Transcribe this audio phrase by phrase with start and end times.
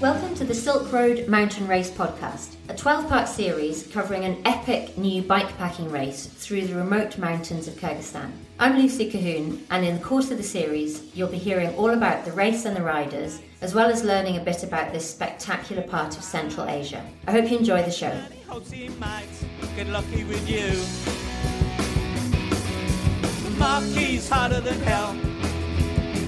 [0.00, 4.98] Welcome to the Silk Road Mountain Race podcast, a 12 part series covering an epic
[4.98, 8.30] new bikepacking race through the remote mountains of Kyrgyzstan.
[8.58, 12.26] I'm Lucy Colquhoun, and in the course of the series, you'll be hearing all about
[12.26, 16.18] the race and the riders, as well as learning a bit about this spectacular part
[16.18, 17.02] of Central Asia.
[17.26, 18.14] I hope you enjoy the show.
[19.78, 20.74] Get lucky with you.
[23.58, 25.16] Marquis harder than hell.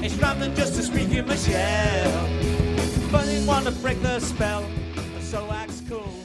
[0.04, 2.28] It's rather just a squeak in my shell.
[3.10, 4.64] But he want to break the spell,
[5.20, 6.19] so acts cool.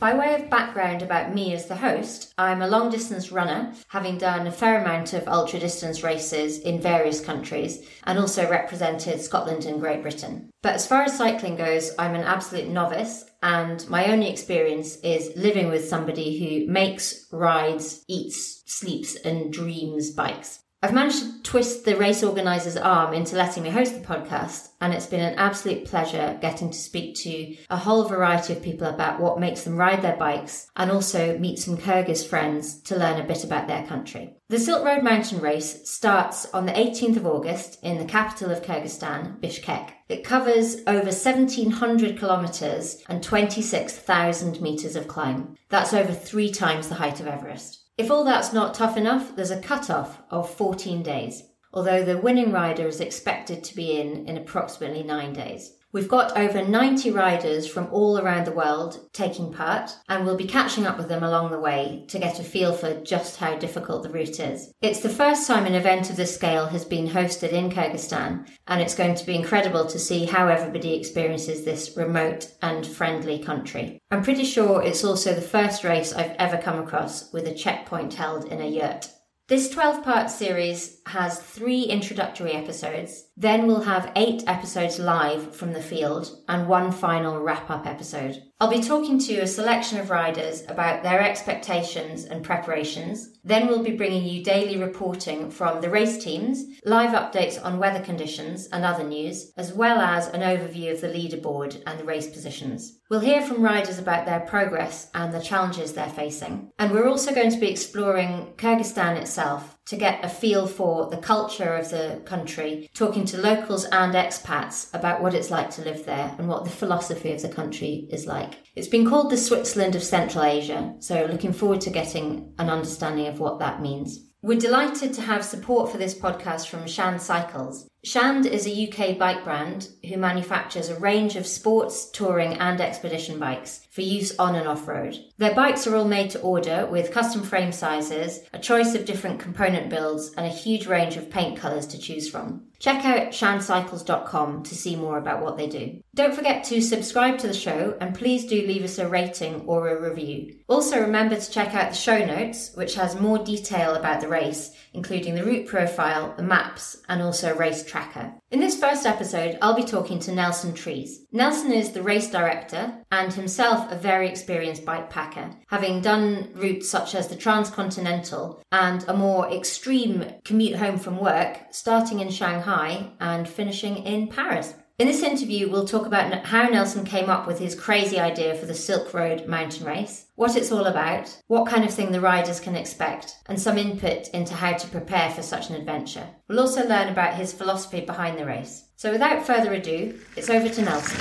[0.00, 4.16] By way of background about me as the host, I'm a long distance runner, having
[4.16, 9.66] done a fair amount of ultra distance races in various countries and also represented Scotland
[9.66, 10.48] and Great Britain.
[10.62, 15.36] But as far as cycling goes, I'm an absolute novice and my only experience is
[15.36, 20.60] living with somebody who makes, rides, eats, sleeps, and dreams bikes.
[20.82, 24.94] I've managed to twist the race organiser's arm into letting me host the podcast, and
[24.94, 29.20] it's been an absolute pleasure getting to speak to a whole variety of people about
[29.20, 33.26] what makes them ride their bikes and also meet some Kyrgyz friends to learn a
[33.26, 34.36] bit about their country.
[34.48, 38.62] The Silk Road Mountain Race starts on the 18th of August in the capital of
[38.62, 39.90] Kyrgyzstan, Bishkek.
[40.08, 45.56] It covers over 1700 kilometres and 26,000 metres of climb.
[45.68, 47.80] That's over three times the height of Everest.
[47.96, 52.52] If all that's not tough enough, there's a cut-off of 14 days, although the winning
[52.52, 55.72] rider is expected to be in in approximately nine days.
[55.92, 60.46] We've got over 90 riders from all around the world taking part, and we'll be
[60.46, 64.04] catching up with them along the way to get a feel for just how difficult
[64.04, 64.72] the route is.
[64.82, 68.80] It's the first time an event of this scale has been hosted in Kyrgyzstan, and
[68.80, 73.98] it's going to be incredible to see how everybody experiences this remote and friendly country.
[74.12, 78.14] I'm pretty sure it's also the first race I've ever come across with a checkpoint
[78.14, 79.10] held in a yurt.
[79.50, 83.24] This 12 part series has three introductory episodes.
[83.40, 88.42] Then we'll have eight episodes live from the field and one final wrap up episode.
[88.60, 93.38] I'll be talking to a selection of riders about their expectations and preparations.
[93.42, 98.04] Then we'll be bringing you daily reporting from the race teams, live updates on weather
[98.04, 102.28] conditions and other news, as well as an overview of the leaderboard and the race
[102.28, 102.98] positions.
[103.08, 106.70] We'll hear from riders about their progress and the challenges they're facing.
[106.78, 111.16] And we're also going to be exploring Kyrgyzstan itself to get a feel for the
[111.16, 116.06] culture of the country, talking to locals and expats about what it's like to live
[116.06, 118.54] there and what the philosophy of the country is like.
[118.76, 123.26] It's been called the Switzerland of Central Asia, so looking forward to getting an understanding
[123.26, 124.29] of what that means.
[124.42, 127.86] We're delighted to have support for this podcast from Shand Cycles.
[128.02, 133.38] Shand is a UK bike brand who manufactures a range of sports, touring, and expedition
[133.38, 135.14] bikes for use on and off road.
[135.36, 139.40] Their bikes are all made to order with custom frame sizes, a choice of different
[139.40, 142.69] component builds, and a huge range of paint colours to choose from.
[142.80, 146.02] Check out shandcycles.com to see more about what they do.
[146.14, 149.88] Don't forget to subscribe to the show and please do leave us a rating or
[149.88, 150.56] a review.
[150.66, 154.74] Also remember to check out the show notes, which has more detail about the race,
[154.94, 158.32] including the route profile, the maps, and also a race tracker.
[158.50, 161.24] In this first episode, I'll be talking to Nelson Trees.
[161.30, 166.90] Nelson is the race director and himself a very experienced bike packer, having done routes
[166.90, 173.12] such as the Transcontinental and a more extreme commute home from work, starting in Shanghai
[173.20, 174.74] and finishing in Paris.
[175.00, 178.66] In this interview, we'll talk about how Nelson came up with his crazy idea for
[178.66, 182.60] the Silk Road mountain race, what it's all about, what kind of thing the riders
[182.60, 186.26] can expect, and some input into how to prepare for such an adventure.
[186.48, 188.90] We'll also learn about his philosophy behind the race.
[188.96, 191.18] So without further ado, it's over to Nelson.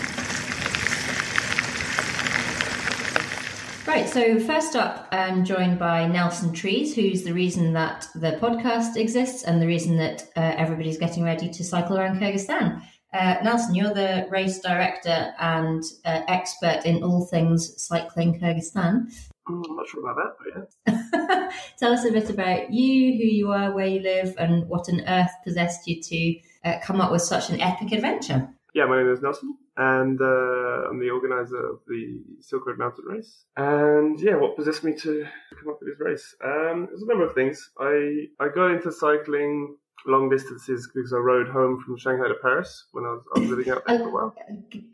[3.87, 8.97] Right, so first up, I'm joined by Nelson Trees, who's the reason that the podcast
[8.97, 12.81] exists and the reason that uh, everybody's getting ready to cycle around Kyrgyzstan.
[13.11, 19.11] Uh, Nelson, you're the race director and uh, expert in all things cycling Kyrgyzstan.
[19.47, 20.93] I'm not sure about that, but
[21.25, 21.49] yeah.
[21.79, 25.01] Tell us a bit about you, who you are, where you live, and what on
[25.07, 26.35] earth possessed you to
[26.65, 28.47] uh, come up with such an epic adventure.
[28.75, 33.05] Yeah, my name is Nelson, and uh, I'm the organizer of the Silk Road Mountain
[33.05, 33.45] Race.
[33.57, 35.25] And yeah, what possessed me to
[35.59, 36.35] come up with this race?
[36.43, 37.71] Um, there's a number of things.
[37.79, 42.85] I I got into cycling long distances because I rode home from Shanghai to Paris
[42.91, 44.35] when I was, I was living out there for a while.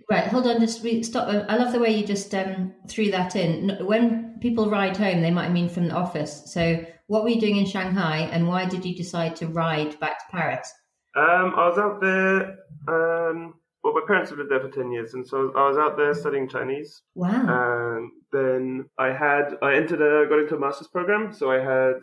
[0.09, 1.27] Right, hold on, just re- stop.
[1.27, 3.77] I love the way you just um, threw that in.
[3.81, 6.43] When people ride home, they might mean from the office.
[6.51, 10.19] So, what were you doing in Shanghai, and why did you decide to ride back
[10.19, 10.73] to Paris?
[11.15, 12.57] Um, I was out there.
[12.87, 13.53] Um,
[13.83, 16.13] well, my parents have lived there for 10 years, and so I was out there
[16.15, 17.03] studying Chinese.
[17.13, 17.45] Wow.
[17.97, 22.01] And then I had, I entered a, got into a master's program, so I had,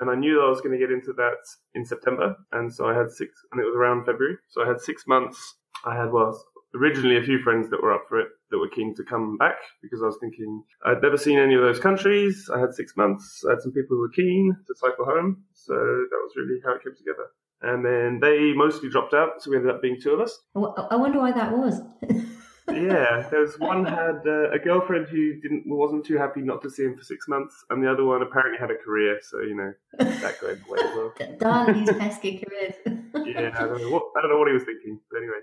[0.00, 1.42] and I knew I was going to get into that
[1.74, 4.80] in September, and so I had six, and it was around February, so I had
[4.80, 5.56] six months.
[5.84, 6.40] I had, well,
[6.74, 9.56] originally a few friends that were up for it that were keen to come back
[9.82, 12.50] because I was thinking I'd never seen any of those countries.
[12.52, 13.42] I had six months.
[13.46, 15.44] I had some people who were keen to cycle home.
[15.54, 17.28] So that was really how it came together.
[17.60, 20.38] And then they mostly dropped out, so we ended up being two of us.
[20.54, 21.80] I wonder why that was.
[22.70, 26.70] yeah, there was one had uh, a girlfriend who didn't wasn't too happy not to
[26.70, 29.54] see him for six months, and the other one apparently had a career, so you
[29.54, 31.12] know that going away as well.
[31.38, 32.74] Darn these pesky careers.
[33.24, 35.40] Yeah, I don't know what I don't know what he was thinking, but anyway.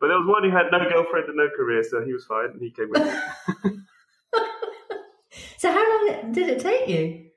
[0.00, 2.50] But there was one who had no girlfriend and no career, so he was fine,
[2.50, 3.78] and he came with me.
[5.58, 7.30] so how long did it take you?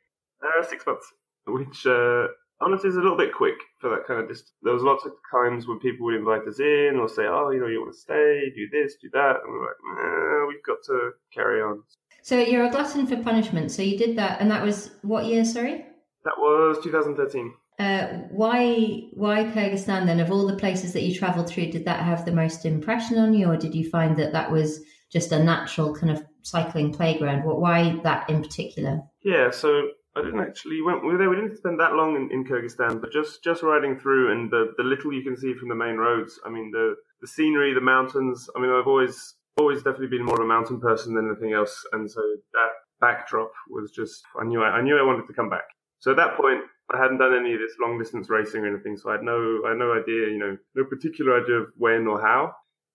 [0.43, 1.11] Uh, six months,
[1.47, 2.27] which uh,
[2.61, 4.53] honestly is a little bit quick for that kind of distance.
[4.63, 7.59] There was lots of times when people would invite us in or say, "Oh, you
[7.59, 10.83] know, you want to stay, do this, do that," and we're like, nah, "We've got
[10.85, 11.83] to carry on."
[12.23, 13.71] So you're a glutton for punishment.
[13.71, 15.45] So you did that, and that was what year?
[15.45, 15.85] Sorry.
[16.25, 17.53] That was 2013.
[17.79, 20.19] Uh, why why Kyrgyzstan then?
[20.19, 23.33] Of all the places that you travelled through, did that have the most impression on
[23.33, 27.43] you, or did you find that that was just a natural kind of cycling playground?
[27.43, 29.01] What why that in particular?
[29.23, 31.29] Yeah, so I didn't actually went we were there.
[31.29, 34.73] We didn't spend that long in, in Kyrgyzstan, but just just riding through and the
[34.77, 36.39] the little you can see from the main roads.
[36.45, 38.49] I mean the the scenery, the mountains.
[38.55, 41.85] I mean I've always always definitely been more of a mountain person than anything else,
[41.93, 42.21] and so
[42.53, 45.65] that backdrop was just I knew I, I knew I wanted to come back.
[45.99, 46.61] So at that point,
[46.93, 49.61] I hadn't done any of this long distance racing or anything, so I had no
[49.65, 52.53] I had no idea, you know, no particular idea of when or how.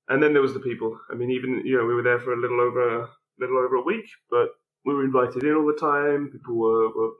[0.08, 0.98] And then there was the people.
[1.10, 3.08] I mean, even you know, we were there for a little over a
[3.38, 4.48] little over a week, but
[4.84, 6.30] we were invited in all the time.
[6.32, 7.12] People were, were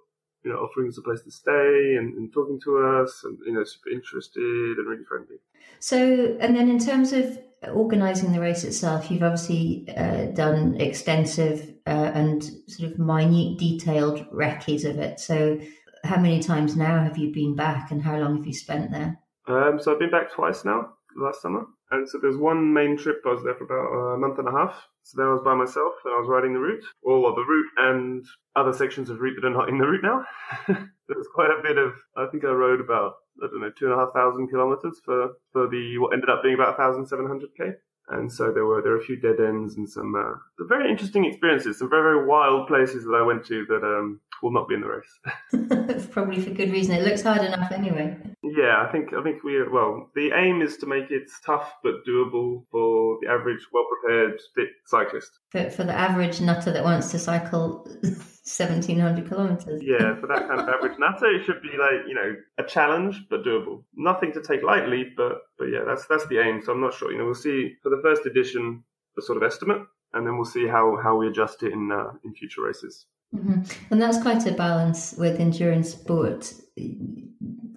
[0.44, 3.52] you know, offering us a place to stay and, and talking to us, and you
[3.52, 5.36] know, super interested and really friendly.
[5.78, 7.38] So, and then in terms of
[7.72, 14.26] organising the race itself, you've obviously uh, done extensive uh, and sort of minute, detailed
[14.32, 15.20] recce's of it.
[15.20, 15.60] So,
[16.04, 19.18] how many times now have you been back, and how long have you spent there?
[19.46, 21.66] Um, so I've been back twice now, last summer.
[21.90, 23.22] And so there's one main trip.
[23.26, 24.74] I was there for about a month and a half.
[25.02, 27.44] So then I was by myself and I was riding the route, all of the
[27.44, 28.24] route and
[28.56, 30.24] other sections of route that are not in the route now.
[31.08, 31.92] There's quite a bit of.
[32.16, 35.32] I think I rode about I don't know two and a half thousand kilometers for
[35.52, 37.72] for the what ended up being about thousand seven hundred k.
[38.08, 41.24] And so there were there were a few dead ends and some uh, very interesting
[41.24, 44.74] experiences, some very very wild places that I went to that um, will not be
[44.74, 46.08] in the race.
[46.10, 46.96] Probably for good reason.
[46.96, 48.16] It looks hard enough anyway.
[48.56, 52.04] Yeah, I think I think we well the aim is to make it tough but
[52.06, 55.30] doable for the average well prepared fit cyclist.
[55.50, 57.86] For, for the average nutter that wants to cycle
[58.44, 59.80] 1700 kilometers.
[59.82, 63.24] Yeah, for that kind of average nutter, it should be like you know a challenge
[63.30, 63.84] but doable.
[63.94, 66.60] Nothing to take lightly, but but yeah, that's that's the aim.
[66.62, 67.10] So I'm not sure.
[67.10, 68.84] You know, we'll see for the first edition
[69.18, 69.82] a sort of estimate,
[70.12, 73.06] and then we'll see how how we adjust it in uh, in future races.
[73.34, 73.62] Mm-hmm.
[73.90, 76.52] And that's quite a balance with endurance sport,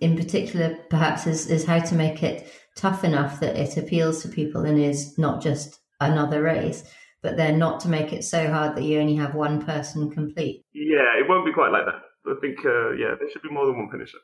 [0.06, 4.30] in particular, perhaps, is, is how to make it tough enough that it appeals to
[4.30, 6.84] people and is not just another race,
[7.24, 10.64] but then not to make it so hard that you only have one person complete.
[10.74, 12.02] Yeah, it won't be quite like that.
[12.28, 14.18] I think, uh, yeah, there should be more than one finisher.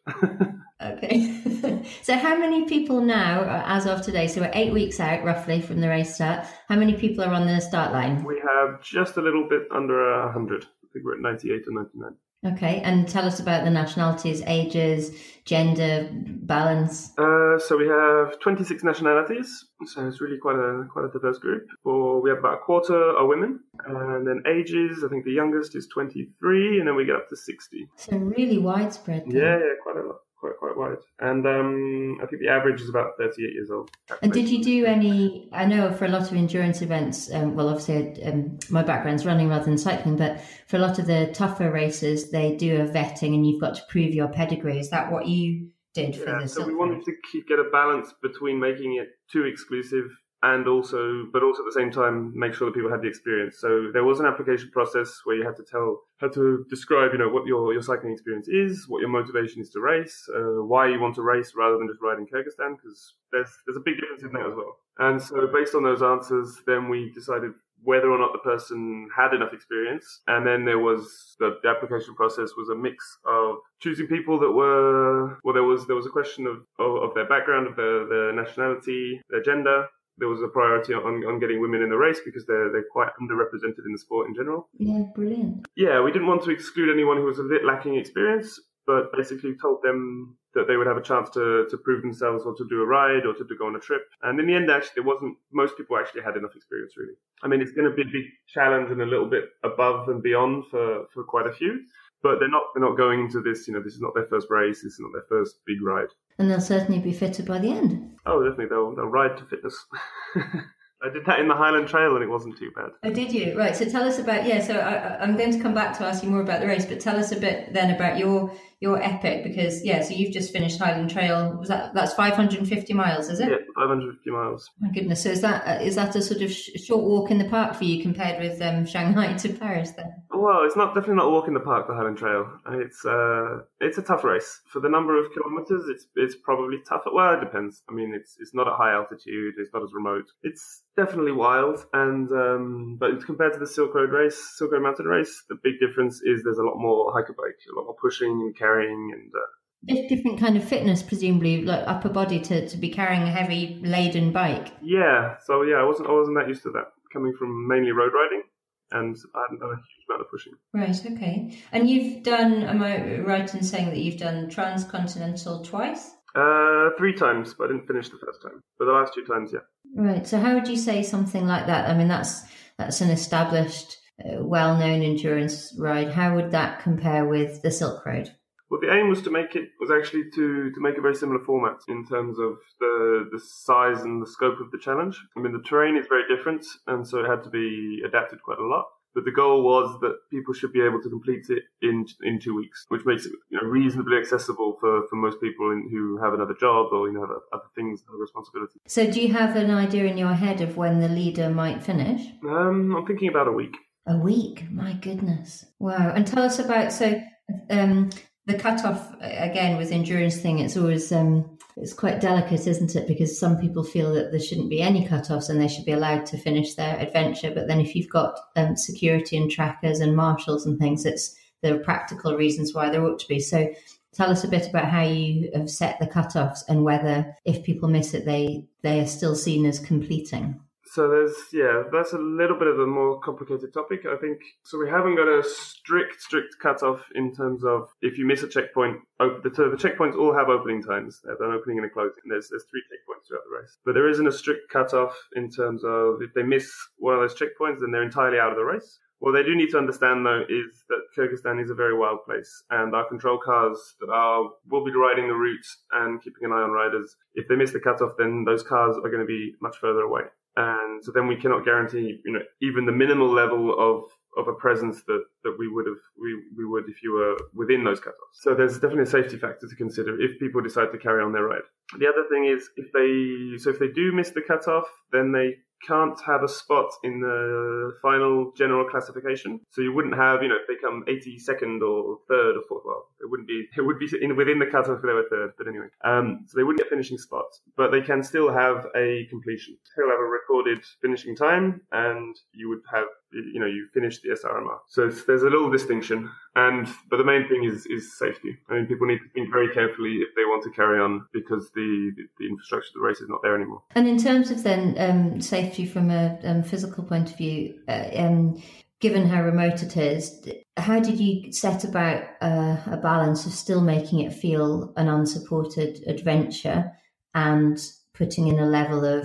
[0.82, 1.84] okay.
[2.04, 5.62] so, how many people now, uh, as of today, so we're eight weeks out roughly
[5.62, 8.24] from the race start, how many people are on the start line?
[8.24, 10.64] We have just a little bit under 100.
[10.64, 12.16] I think we're at 98 or 99.
[12.44, 15.12] Okay, and tell us about the nationalities, ages,
[15.46, 17.12] gender balance.
[17.16, 21.68] Uh, so we have 26 nationalities, so it's really quite a quite a diverse group.
[21.84, 25.04] For we have about a quarter are women, and then ages.
[25.06, 27.88] I think the youngest is 23, and then we get up to 60.
[27.96, 29.26] So really widespread.
[29.28, 29.36] then.
[29.36, 30.98] Yeah, yeah, quite a lot, quite quite wide.
[31.20, 33.92] And um, I think the average is about 38 years old.
[34.22, 35.50] And did you do any?
[35.54, 39.48] I know for a lot of endurance events, um, well, obviously um, my background's running
[39.48, 43.34] rather than cycling, but for a lot of the tougher races, they do a vetting,
[43.36, 44.80] and you've got to prove your pedigree.
[44.80, 47.70] Is that what you did for Yeah, the so we wanted to keep, get a
[47.72, 50.10] balance between making it too exclusive
[50.44, 53.58] and also, but also at the same time, make sure that people had the experience.
[53.60, 57.20] So there was an application process where you had to tell, had to describe, you
[57.20, 60.90] know, what your, your cycling experience is, what your motivation is to race, uh, why
[60.90, 63.96] you want to race rather than just ride in Kyrgyzstan, because there's, there's a big
[64.00, 64.78] difference in that as well.
[64.98, 67.52] And so based on those answers, then we decided
[67.84, 70.22] whether or not the person had enough experience.
[70.28, 74.52] And then there was the, the application process was a mix of choosing people that
[74.52, 78.08] were well there was there was a question of of, of their background, of their,
[78.08, 79.88] their nationality, their gender.
[80.22, 83.10] There was a priority on, on getting women in the race because they're they're quite
[83.20, 84.70] underrepresented in the sport in general.
[84.78, 85.68] Yeah, brilliant.
[85.76, 89.56] Yeah, we didn't want to exclude anyone who was a bit lacking experience, but basically
[89.60, 92.82] told them that they would have a chance to, to prove themselves or to do
[92.82, 94.04] a ride or to, to go on a trip.
[94.22, 97.14] And in the end, actually, there wasn't, most people actually had enough experience, really.
[97.42, 100.22] I mean, it's going to be a big challenge and a little bit above and
[100.22, 101.82] beyond for, for quite a few.
[102.24, 104.48] But they're not they're not going into this, you know, this is not their first
[104.52, 106.10] race, this is not their first big ride.
[106.42, 108.18] And they'll certainly be fitter by the end.
[108.26, 109.86] Oh, definitely, they'll, they'll ride to fitness.
[111.04, 112.92] I did that in the Highland Trail and it wasn't too bad.
[113.04, 113.58] Oh, did you?
[113.58, 113.76] Right.
[113.76, 114.62] So tell us about yeah.
[114.62, 117.00] So I, I'm going to come back to ask you more about the race, but
[117.00, 120.02] tell us a bit then about your your epic because yeah.
[120.02, 121.56] So you've just finished Highland Trail.
[121.58, 123.30] Was that that's 550 miles?
[123.30, 123.50] Is it?
[123.50, 124.70] Yeah, 550 miles.
[124.80, 125.24] My goodness.
[125.24, 127.84] So is that uh, that a sort of sh- short walk in the park for
[127.84, 130.12] you compared with um, Shanghai to Paris then?
[130.32, 131.88] Well, it's not definitely not a walk in the park.
[131.88, 132.52] The Highland Trail.
[132.72, 135.88] It's uh, it's a tough race for the number of kilometers.
[135.88, 137.04] It's it's probably tough.
[137.12, 137.84] Well, it depends.
[137.90, 139.56] I mean, it's it's not at high altitude.
[139.58, 140.26] It's not as remote.
[140.42, 145.06] It's definitely wild, and um, but compared to the Silk Road race, Silk Road Mountain
[145.06, 148.58] race, the big difference is there's a lot more hike-a-bike, a lot more pushing and
[148.58, 153.24] carrying, and uh, different kind of fitness, presumably, like upper body to, to be carrying
[153.24, 154.74] a heavy laden bike.
[154.82, 155.36] yeah.
[155.46, 158.44] So yeah, I wasn't I wasn't that used to that coming from mainly road riding,
[158.92, 160.54] and I hadn't done a huge amount of pushing.
[160.74, 161.14] Right.
[161.18, 161.58] Okay.
[161.72, 162.64] And you've done.
[162.64, 166.12] Am I right in saying that you've done transcontinental twice?
[166.34, 168.62] Uh, three times, but I didn't finish the first time.
[168.80, 169.60] But the last two times, yeah.
[169.96, 170.26] Right.
[170.26, 171.90] So how would you say something like that?
[171.90, 172.44] I mean, that's
[172.78, 176.12] that's an established, uh, well-known endurance ride.
[176.12, 178.32] How would that compare with the Silk Road?
[178.70, 181.44] Well, the aim was to make it was actually to to make a very similar
[181.44, 185.22] format in terms of the the size and the scope of the challenge.
[185.36, 188.60] I mean, the terrain is very different, and so it had to be adapted quite
[188.60, 188.86] a lot.
[189.14, 192.56] But the goal was that people should be able to complete it in in two
[192.56, 196.34] weeks, which makes it you know, reasonably accessible for, for most people in, who have
[196.34, 198.82] another job or you know have other things, other responsibilities.
[198.88, 202.22] So do you have an idea in your head of when the leader might finish?
[202.48, 203.78] Um, I'm thinking about a week.
[204.08, 204.70] A week.
[204.72, 205.66] My goodness.
[205.80, 206.14] Wow.
[206.16, 207.22] And tell us about so
[207.70, 208.10] um,
[208.46, 210.60] the cutoff again with endurance thing.
[210.60, 213.08] It's always um, it's quite delicate, isn't it?
[213.08, 216.26] Because some people feel that there shouldn't be any cutoffs and they should be allowed
[216.28, 217.52] to finish their adventure.
[217.54, 221.76] But then if you've got um, security and trackers and marshals and things, it's there
[221.76, 223.40] are practical reasons why there ought to be.
[223.40, 223.72] So
[224.14, 227.90] tell us a bit about how you have set the cutoffs and whether if people
[227.90, 230.60] miss it, they they are still seen as completing.
[230.94, 234.02] So there's yeah, that's a little bit of a more complicated topic.
[234.06, 234.78] I think so.
[234.78, 238.98] We haven't got a strict strict cutoff in terms of if you miss a checkpoint.
[239.22, 241.22] op- The, the checkpoints all have opening times.
[241.24, 242.24] They have an opening and a closing.
[242.28, 245.84] There's there's three checkpoints throughout the race, but there isn't a strict cutoff in terms
[245.86, 249.00] of if they miss one of those checkpoints, then they're entirely out of the race.
[249.20, 252.52] What they do need to understand though is that Kyrgyzstan is a very wild place
[252.72, 256.64] and our control cars that are will be riding the route and keeping an eye
[256.64, 257.16] on riders.
[257.36, 260.24] If they miss the cutoff, then those cars are going to be much further away.
[260.58, 264.04] And so then we cannot guarantee, you know, even the minimal level of,
[264.38, 267.84] of a presence that, that we would have, we, we would if you were within
[267.84, 268.42] those cutoffs.
[268.42, 271.46] So there's definitely a safety factor to consider if people decide to carry on their
[271.46, 271.62] ride.
[272.00, 275.58] The other thing is if they, so if they do miss the cutoff, then they
[275.88, 279.60] can't have a spot in the final general classification.
[279.70, 283.08] So you wouldn't have, you know, if they come 82nd or third or fourth, well,
[283.20, 285.68] it wouldn't be, it would be in, within the cutoff if they were third, but
[285.68, 285.88] anyway.
[286.04, 289.78] Um, so they wouldn't get finishing spots, but they can still have a completion.
[289.96, 294.30] They'll have a recorded finishing time and you would have, you know, you finish the
[294.30, 294.80] SRMR.
[294.88, 296.30] So there's a little distinction.
[296.56, 298.58] And, but the main thing is, is safety.
[298.70, 301.72] I mean, people need to think very carefully if they want to carry on because
[301.72, 303.84] the, the, the infrastructure of the race is not there anymore.
[303.96, 308.10] And in terms of then um, safety from a um, physical point of view, uh,
[308.16, 308.62] um,
[309.00, 310.48] given how remote it is,
[310.78, 316.04] how did you set about uh, a balance of still making it feel an unsupported
[316.08, 316.92] adventure
[317.34, 317.80] and
[318.22, 319.24] putting in a level of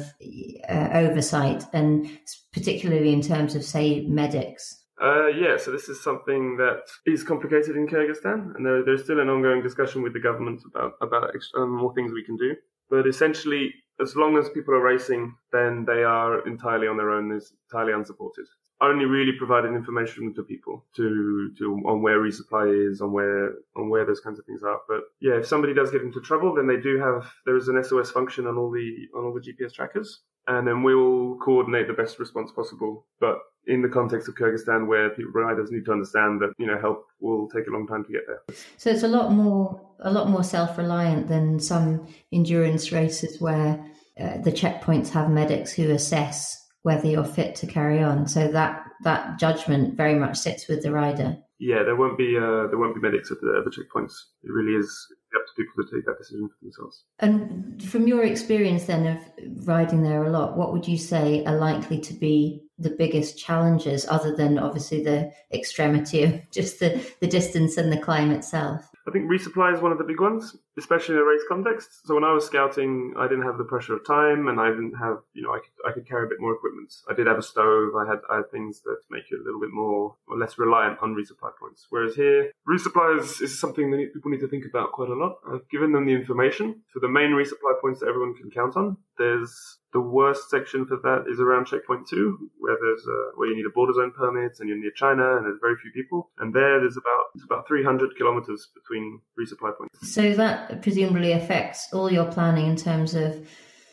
[0.69, 2.09] uh, oversight, and
[2.53, 4.85] particularly in terms of, say, medics?
[5.03, 9.21] Uh, yeah, so this is something that is complicated in Kyrgyzstan, and there, there's still
[9.21, 12.57] an ongoing discussion with the government about about um, more things we can do.
[12.89, 17.33] But essentially, as long as people are racing, then they are entirely on their own,
[17.33, 18.47] is entirely unsupported.
[18.81, 23.89] Only really providing information to people to to on where resupply is, on where on
[23.89, 24.81] where those kinds of things are.
[24.87, 27.83] But yeah, if somebody does get into trouble, then they do have there is an
[27.83, 31.87] SOS function on all the on all the GPS trackers, and then we will coordinate
[31.87, 33.07] the best response possible.
[33.19, 36.79] But in the context of Kyrgyzstan, where people, riders need to understand that you know
[36.79, 38.43] help will take a long time to get there.
[38.77, 43.85] So it's a lot more a lot more self reliant than some endurance races where
[44.21, 48.29] uh, the checkpoints have medics who assess whether you're fit to carry on.
[48.29, 51.37] So that that judgment very much sits with the rider.
[51.59, 54.13] Yeah, there won't be uh, there won't be medics at the, at the checkpoints.
[54.45, 54.89] It really is
[55.35, 57.05] up to people to take that decision for themselves.
[57.19, 61.57] And from your experience then of riding there a lot, what would you say are
[61.57, 67.27] likely to be the biggest challenges, other than obviously the extremity of just the, the
[67.27, 68.89] distance and the climb itself?
[69.09, 72.07] I think resupply is one of the big ones, especially in a race context.
[72.07, 74.95] So when I was scouting, I didn't have the pressure of time, and I didn't
[74.95, 76.93] have, you know, I could, I could carry a bit more equipment.
[77.09, 77.95] I did have a stove.
[77.95, 80.99] I had, I had things that make you a little bit more or less reliant
[81.01, 81.87] on resupply points.
[81.91, 85.39] Whereas here, resupply is, is something that people need to think about quite a lot.
[85.49, 88.97] I've given them the information for the main resupply points that everyone can count on.
[89.17, 93.57] There's the worst section for that is around checkpoint two, where there's a, where you
[93.57, 96.31] need a border zone permit and you're near China and there's very few people.
[96.39, 100.13] And there, there's about it's about 300 kilometers between resupply points.
[100.13, 103.49] So that presumably affects all your planning in terms of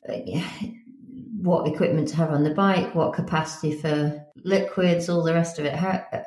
[0.09, 0.15] uh,
[1.43, 5.65] what equipment to have on the bike, what capacity for liquids, all the rest of
[5.65, 5.73] it.
[5.73, 6.21] How, uh,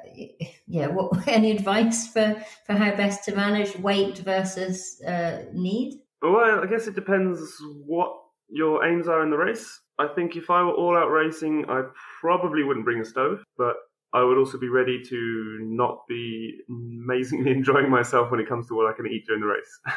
[0.66, 6.00] yeah, what any advice for for how best to manage weight versus uh, need?
[6.20, 7.40] Well, I guess it depends
[7.86, 8.12] what
[8.48, 9.80] your aims are in the race.
[9.98, 11.82] I think if I were all out racing, I
[12.20, 13.76] probably wouldn't bring a stove, but
[14.12, 18.74] I would also be ready to not be amazingly enjoying myself when it comes to
[18.74, 19.80] what I can eat during the race.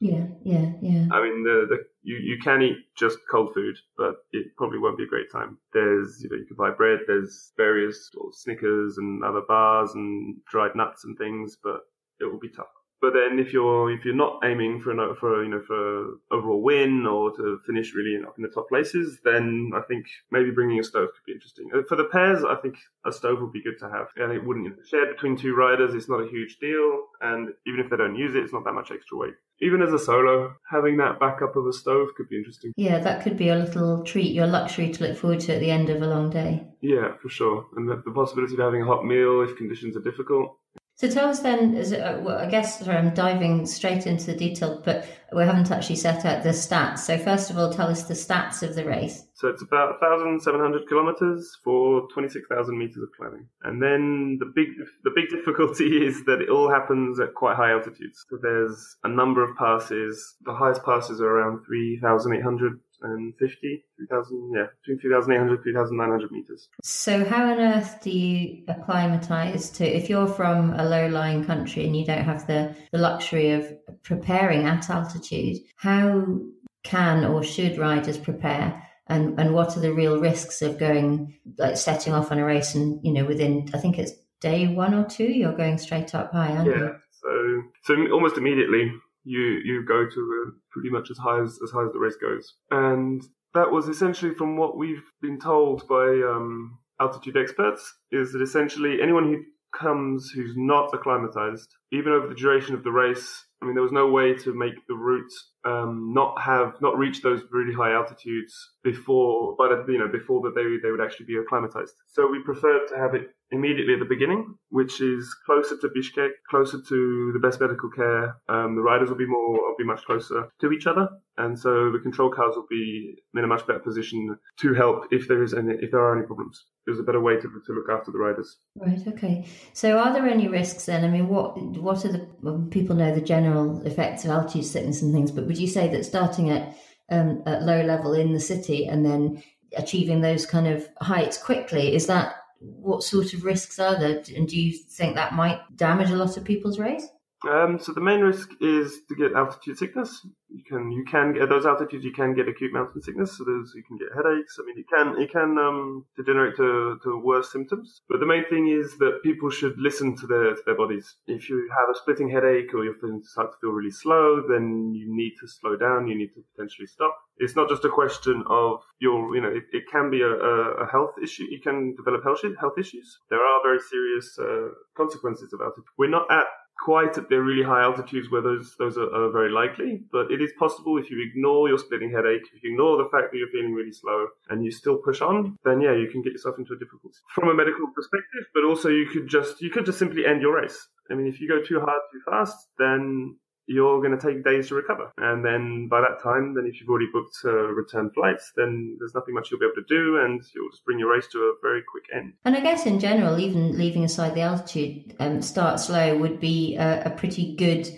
[0.00, 1.06] yeah, yeah, yeah.
[1.12, 4.98] I mean, the, the you, you can eat just cold food, but it probably won't
[4.98, 5.58] be a great time.
[5.72, 9.94] There's, you know, you can buy bread, there's various sort of Snickers and other bars
[9.94, 11.80] and dried nuts and things, but
[12.20, 12.66] it will be tough.
[13.04, 16.62] But then if you're if you're not aiming for an, for you know for overall
[16.62, 20.80] win or to finish really up in the top places, then I think maybe bringing
[20.80, 21.68] a stove could be interesting.
[21.74, 24.06] Uh, for the pairs, I think a stove would be good to have.
[24.16, 25.92] And it wouldn't you know, share between two riders.
[25.92, 28.72] It's not a huge deal, and even if they don't use it, it's not that
[28.72, 29.34] much extra weight.
[29.60, 32.72] Even as a solo, having that backup of a stove could be interesting.
[32.78, 35.70] Yeah, that could be a little treat, your luxury to look forward to at the
[35.70, 36.66] end of a long day.
[36.80, 37.66] Yeah, for sure.
[37.76, 40.56] And the, the possibility of having a hot meal if conditions are difficult
[40.96, 44.26] so tell us then, is it, uh, well, I guess sorry, I'm diving straight into
[44.26, 47.00] the detail, but we haven't actually set out the stats.
[47.00, 49.26] So first of all, tell us the stats of the race.
[49.34, 53.48] So it's about 1,700 kilometers for 26,000 meters of climbing.
[53.64, 54.68] And then the big,
[55.02, 58.24] the big difficulty is that it all happens at quite high altitudes.
[58.30, 60.36] So there's a number of passes.
[60.44, 66.68] The highest passes are around 3,800 and 50, 3,000, yeah, between 3,800 3,900 meters.
[66.82, 71.84] So, how on earth do you acclimatise to, if you're from a low lying country
[71.84, 76.38] and you don't have the, the luxury of preparing at altitude, how
[76.82, 78.82] can or should riders prepare?
[79.06, 82.74] And, and what are the real risks of going, like setting off on a race
[82.74, 86.32] and, you know, within, I think it's day one or two, you're going straight up
[86.32, 86.76] high, aren't yeah.
[86.76, 86.94] you?
[87.12, 88.92] So, so almost immediately
[89.24, 92.54] you you go to pretty much as high as, as high as the race goes.
[92.70, 93.22] And
[93.54, 99.00] that was essentially from what we've been told by um, altitude experts is that essentially
[99.00, 99.42] anyone who
[99.76, 103.92] comes who's not acclimatized, even over the duration of the race, I mean, there was
[103.92, 105.32] no way to make the route
[105.64, 110.54] um, not have not reach those really high altitudes before, but you know, before that
[110.54, 111.94] they they would actually be acclimatized.
[112.08, 116.30] So we preferred to have it immediately at the beginning, which is closer to Bishkek,
[116.50, 118.36] closer to the best medical care.
[118.48, 121.90] Um, the riders will be more, will be much closer to each other, and so
[121.92, 125.54] the control cars will be in a much better position to help if there is
[125.54, 126.64] any, if there are any problems.
[126.86, 128.56] There's a better way to, to look after the riders.
[128.76, 129.06] Right.
[129.06, 129.46] Okay.
[129.72, 131.04] So, are there any risks then?
[131.04, 135.02] I mean, what what are the well, people know the general effects of altitude sickness
[135.02, 136.76] and things, but would you say that starting at
[137.10, 139.42] um, at low level in the city and then
[139.76, 144.22] achieving those kind of heights quickly is that what sort of risks are there?
[144.34, 147.08] And do you think that might damage a lot of people's race?
[147.48, 150.26] Um, so the main risk is to get altitude sickness.
[150.48, 153.36] You can you can get those altitudes you can get acute mountain sickness.
[153.36, 154.56] So there's you can get headaches.
[154.58, 158.02] I mean it can it can um, degenerate to, to worse symptoms.
[158.08, 161.16] But the main thing is that people should listen to their to their bodies.
[161.26, 165.06] If you have a splitting headache or feeling start to feel really slow, then you
[165.08, 166.06] need to slow down.
[166.06, 167.16] You need to potentially stop.
[167.38, 170.86] It's not just a question of your you know it, it can be a, a,
[170.86, 171.44] health issue.
[171.50, 173.18] You can develop health health issues.
[173.28, 175.84] There are very serious uh, consequences about it.
[175.98, 176.46] We're not at
[176.82, 180.40] quite at the really high altitudes where those those are, are, very likely, but it
[180.40, 183.48] is possible if you ignore your splitting headache, if you ignore the fact that you're
[183.48, 186.74] feeling really slow, and you still push on, then yeah, you can get yourself into
[186.74, 188.44] a difficulty from a medical perspective.
[188.54, 190.88] But also, you could just you could just simply end your race.
[191.10, 194.68] I mean, if you go too hard too fast, then you're going to take days
[194.68, 195.12] to recover.
[195.18, 199.14] And then by that time, then if you've already booked uh, return flights, then there's
[199.14, 201.54] nothing much you'll be able to do, and you'll just bring your race to a
[201.62, 202.34] very quick end.
[202.44, 206.76] And I guess in general, even leaving aside the altitude, um, start slow would be
[206.76, 207.88] a, a pretty good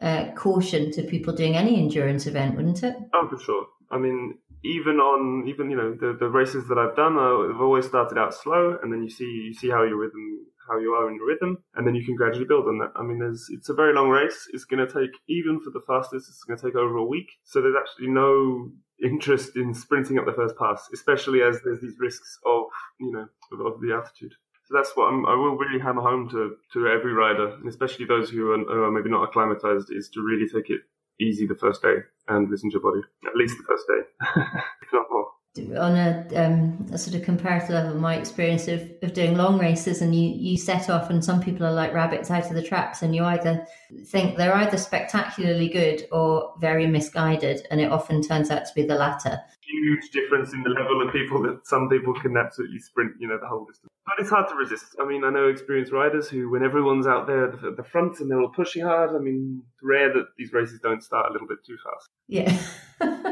[0.00, 2.96] uh, caution to people doing any endurance event, wouldn't it?
[3.14, 3.66] Oh, for sure.
[3.90, 7.86] I mean, even on even you know the, the races that I've done, I've always
[7.86, 11.08] started out slow, and then you see you see how your rhythm how you are
[11.08, 12.92] in your rhythm, and then you can gradually build on that.
[12.96, 14.48] I mean, there's it's a very long race.
[14.52, 17.30] It's going to take even for the fastest, it's going to take over a week.
[17.44, 18.70] So there's actually no
[19.02, 22.64] interest in sprinting up the first pass, especially as there's these risks of
[23.00, 24.34] you know of, of the altitude.
[24.64, 28.06] So that's what I'm, I will really hammer home to to every rider, and especially
[28.06, 30.80] those who are, who are maybe not acclimatized, is to really take it
[31.20, 31.96] easy the first day
[32.28, 34.02] and listen to your body at least the first day,
[34.82, 35.26] if not more
[35.58, 40.00] on a, um, a, sort of comparative level, my experience of, of doing long races,
[40.00, 43.02] and you, you set off, and some people are like rabbits out of the traps,
[43.02, 43.66] and you either
[44.06, 48.82] think they're either spectacularly good or very misguided, and it often turns out to be
[48.82, 49.38] the latter.
[49.60, 53.38] Huge difference in the level of people that some people can absolutely sprint, you know,
[53.38, 53.90] the whole distance.
[54.06, 54.96] But it's hard to resist.
[55.00, 58.30] I mean, I know experienced riders who, when everyone's out there at the front and
[58.30, 61.46] they're all pushing hard, I mean, it's rare that these races don't start a little
[61.46, 62.08] bit too fast.
[62.26, 63.28] Yeah.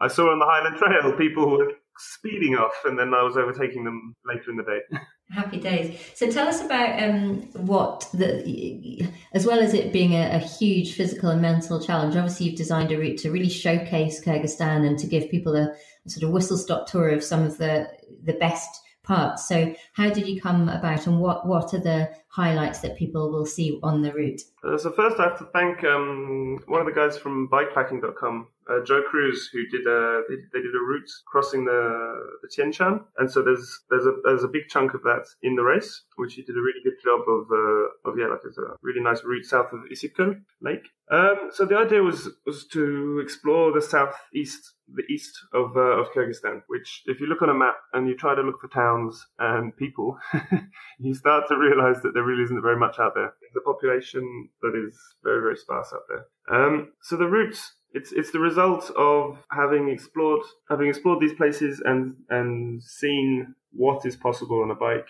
[0.00, 3.84] I saw on the Highland Trail people were speeding off, and then I was overtaking
[3.84, 4.80] them later in the day.
[5.30, 6.00] Happy days.
[6.14, 10.94] So tell us about um, what the, as well as it being a, a, huge
[10.94, 12.16] physical and mental challenge.
[12.16, 15.74] Obviously, you've designed a route to really showcase Kyrgyzstan and to give people a,
[16.06, 17.90] a sort of whistle stop tour of some of the
[18.24, 19.48] the best parts.
[19.48, 23.46] So, how did you come about, and what what are the highlights that people will
[23.46, 24.40] see on the route?
[24.64, 28.84] Uh, so, first, I have to thank um, one of the guys from bikepacking.com uh,
[28.84, 33.00] Joe Cruz, who did a they, they, did a route crossing the the Tian Shan,
[33.16, 36.34] and so there's there's a there's a big chunk of that in the race, which
[36.34, 39.24] he did a really good job of uh, of yeah, like it's a really nice
[39.24, 40.88] route south of Issyk-Kul Lake.
[41.10, 46.12] Um, so the idea was was to explore the southeast the east of uh, of
[46.12, 49.26] Kyrgyzstan, which if you look on a map and you try to look for towns
[49.38, 50.18] and people,
[50.98, 53.32] you start to realize that there really isn't very much out there.
[53.54, 56.26] The population that is very very sparse out there.
[56.50, 57.58] Um, so the route
[57.92, 64.06] it's it's the result of having explored having explored these places and and seen what
[64.06, 65.08] is possible on a bike.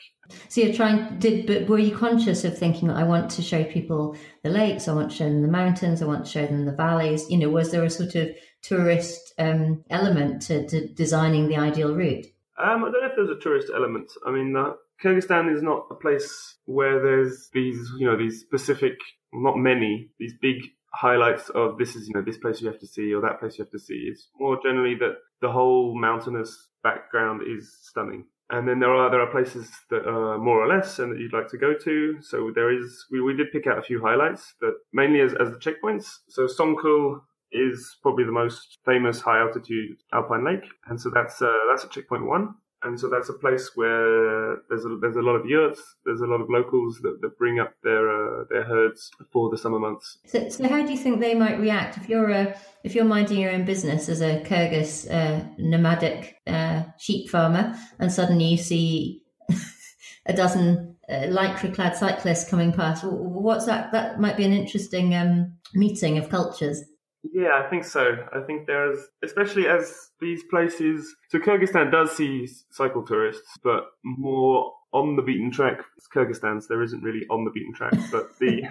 [0.49, 4.17] So you're trying did but were you conscious of thinking I want to show people
[4.43, 6.73] the lakes, I want to show them the mountains, I want to show them the
[6.73, 7.29] valleys.
[7.31, 8.31] You know, was there a sort of
[8.63, 12.27] tourist um, element to, to, designing the ideal route?
[12.59, 14.11] Um, I don't know if there's a tourist element.
[14.27, 18.95] I mean, uh, Kyrgyzstan is not a place where there's these, you know, these specific,
[19.33, 20.57] not many, these big
[20.93, 23.59] highlights of this is you know this place you have to see or that place
[23.59, 24.09] you have to see.
[24.11, 28.25] It's more generally that the whole mountainous background is stunning.
[28.51, 31.35] And then there are there are places that are more or less and that you'd
[31.35, 32.19] like to go to.
[32.23, 35.51] So there is we, we did pick out a few highlights that mainly as, as
[35.51, 36.09] the checkpoints.
[36.29, 37.21] So Songkul
[37.53, 41.89] is probably the most famous high altitude alpine lake, and so that's uh, that's a
[41.89, 45.83] checkpoint one and so that's a place where there's a, there's a lot of yurts,
[46.05, 49.59] there's a lot of locals that, that bring up their uh, their herds for the
[49.59, 50.19] summer months.
[50.27, 53.41] So, so how do you think they might react if you're a if you're minding
[53.41, 59.23] your own business as a Kyrgyz uh, nomadic uh, sheep farmer, and suddenly you see
[60.27, 63.03] a dozen uh, lycra clad cyclists coming past?
[63.05, 63.91] What's that?
[63.91, 66.83] That might be an interesting um, meeting of cultures.
[67.23, 68.17] Yeah, I think so.
[68.33, 74.73] I think there's, especially as these places, so Kyrgyzstan does see cycle tourists, but more
[74.93, 75.81] on the beaten track.
[75.97, 78.63] It's Kyrgyzstan, so there isn't really on the beaten track, but the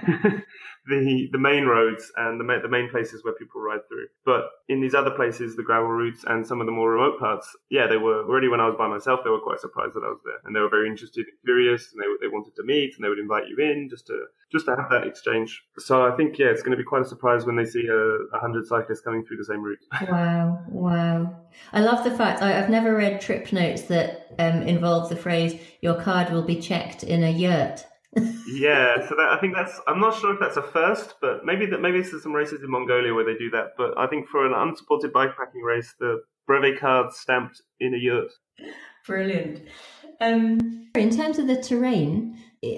[0.88, 4.08] the the main roads and the ma- the main places where people ride through.
[4.26, 7.56] But in these other places, the gravel routes and some of the more remote parts,
[7.70, 10.10] yeah, they were already when I was by myself, they were quite surprised that I
[10.10, 12.96] was there, and they were very interested and curious, and they they wanted to meet,
[12.96, 15.62] and they would invite you in just to just to have that exchange.
[15.78, 17.98] So I think yeah, it's going to be quite a surprise when they see a,
[18.36, 19.80] a hundred cyclists coming through the same route.
[20.10, 21.36] Wow, wow!
[21.74, 25.60] I love the fact I, have never read trip notes that um, involve the phrase
[25.82, 27.86] "your card will be checked in a yurt."
[28.48, 29.80] Yeah, so that, I think that's.
[29.88, 32.72] I'm not sure if that's a first, but maybe that maybe there's some races in
[32.72, 33.72] Mongolia where they do that.
[33.78, 38.32] But I think for an unsupported bikepacking race, the brevet card stamped in a yurt.
[39.06, 39.68] Brilliant.
[40.20, 42.38] Um, in terms of the terrain,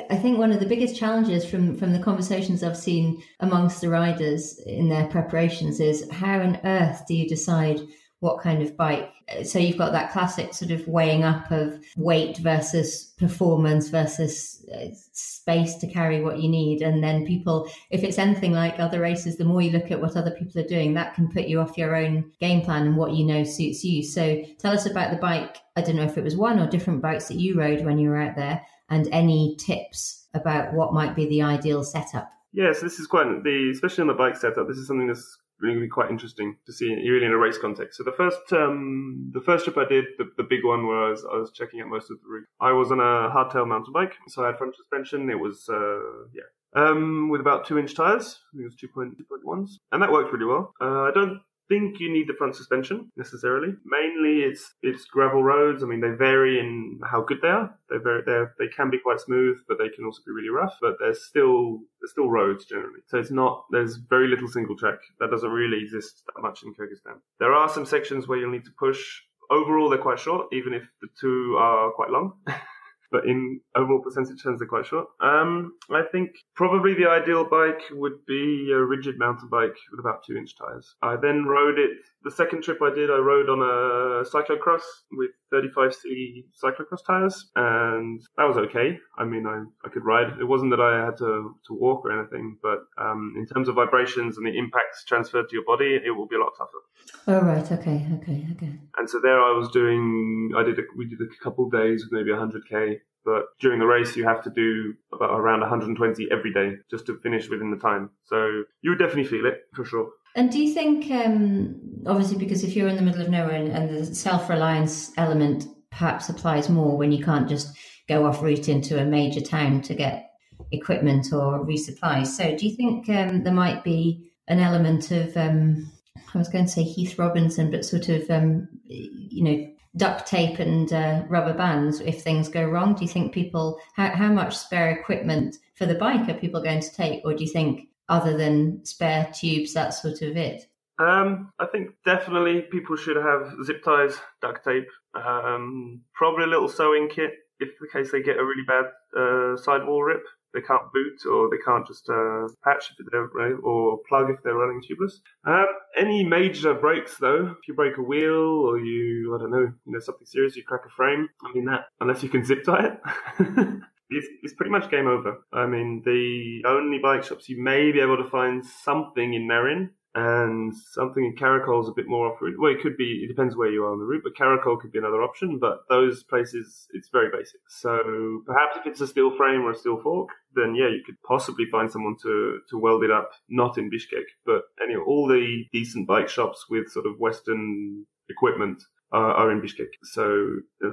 [0.10, 3.89] I think one of the biggest challenges from from the conversations I've seen amongst the
[3.89, 7.80] riders in their preparations is how on earth do you decide
[8.20, 9.12] what kind of bike.
[9.46, 14.88] So you've got that classic sort of weighing up of weight versus performance versus uh,
[15.14, 16.82] space to carry what you need.
[16.82, 20.18] And then people, if it's anything like other races, the more you look at what
[20.18, 23.14] other people are doing, that can put you off your own game plan and what
[23.14, 24.04] you know suits you.
[24.04, 25.58] So tell us about the bike.
[25.76, 28.10] I don't know if it was one or different bikes that you rode when you
[28.10, 32.32] were out there and any tips about what might be the ideal setup.
[32.52, 34.68] Yes, this is quite the especially on the bike setup.
[34.68, 37.38] This is something that's really going to be quite interesting to see really in a
[37.38, 37.98] race context.
[37.98, 41.38] So the first um, the first trip I did, the, the big one was, I
[41.38, 44.43] was checking out most of the route, I was on a hardtail mountain bike, so
[44.43, 45.30] I had front suspension.
[45.30, 46.43] It was uh, yeah.
[46.76, 50.45] Um, with about two inch tires, I think it was 2.2.1s, and that worked really
[50.45, 50.74] well.
[50.80, 51.39] Uh, I don't
[51.70, 53.76] think you need the front suspension necessarily.
[53.86, 55.84] Mainly, it's it's gravel roads.
[55.84, 57.74] I mean, they vary in how good they are.
[57.90, 60.78] They very they they can be quite smooth, but they can also be really rough.
[60.82, 63.00] But there's still they're still roads generally.
[63.08, 65.00] So it's not, there's very little single track.
[65.20, 67.20] That doesn't really exist that much in Kyrgyzstan.
[67.40, 69.22] There are some sections where you'll need to push.
[69.52, 72.34] Overall, they're quite short, even if the two are quite long.
[73.12, 75.08] but in overall percentage terms, they're quite short.
[75.22, 80.24] Um, I think probably the ideal bike would be a rigid mountain bike with about
[80.26, 80.95] two inch tires.
[81.02, 81.91] I then rode it.
[82.24, 88.22] The second trip I did, I rode on a cyclocross with 35C cyclocross tires, and
[88.38, 88.98] that was okay.
[89.17, 90.39] I mean, I, I could ride.
[90.39, 93.76] It wasn't that I had to, to walk or anything, but um, in terms of
[93.76, 96.80] vibrations and the impacts transferred to your body, it will be a lot tougher.
[97.28, 98.72] Oh right, okay, okay, okay.
[98.98, 100.52] And so there I was doing.
[100.58, 100.78] I did.
[100.80, 102.99] A, we did a couple of days with maybe 100k
[103.30, 107.20] but during the race you have to do about around 120 every day just to
[107.20, 108.10] finish within the time.
[108.26, 110.10] So you would definitely feel it for sure.
[110.36, 113.72] And do you think, um, obviously, because if you're in the middle of nowhere and,
[113.72, 118.68] and the self reliance element perhaps applies more when you can't just go off route
[118.68, 120.32] into a major town to get
[120.72, 122.26] equipment or resupply.
[122.26, 125.92] So do you think um, there might be an element of, um,
[126.34, 130.60] I was going to say Heath Robinson, but sort of, um, you know, duct tape
[130.60, 132.93] and uh, rubber bands if things go wrong?
[132.93, 136.82] Do you think people, how, how much spare equipment for the bike are people going
[136.82, 137.21] to take?
[137.25, 140.67] Or do you think other than spare tubes, that's sort of it?
[140.99, 146.67] Um, I think definitely people should have zip ties, duct tape, um, probably a little
[146.67, 148.86] sewing kit if in case they get a really bad
[149.17, 150.23] uh, sidewall rip.
[150.54, 154.56] They can't boot or they can't just uh, patch if they're or plug if they're
[154.56, 155.14] running tubeless.
[155.46, 159.72] Um, any major breaks though, if you break a wheel or you I don't know,
[159.86, 161.30] you know something serious, you crack a frame.
[161.44, 163.00] I mean that unless you can zip tie it.
[164.10, 165.38] it's, it's pretty much game over.
[165.54, 169.90] I mean, the only bike shops you may be able to find something in Naryn
[170.15, 172.60] and something in Karakol is a bit more off route.
[172.60, 174.91] Well, it could be, it depends where you are on the route, but Karakol could
[174.91, 177.62] be another option, but those places, it's very basic.
[177.67, 181.22] So perhaps if it's a steel frame or a steel fork, then yeah, you could
[181.28, 184.26] possibly find someone to, to weld it up, not in Bishkek.
[184.45, 189.62] But anyway, all the decent bike shops with sort of Western equipment are, are in
[189.62, 189.91] Bishkek.
[190.04, 190.48] So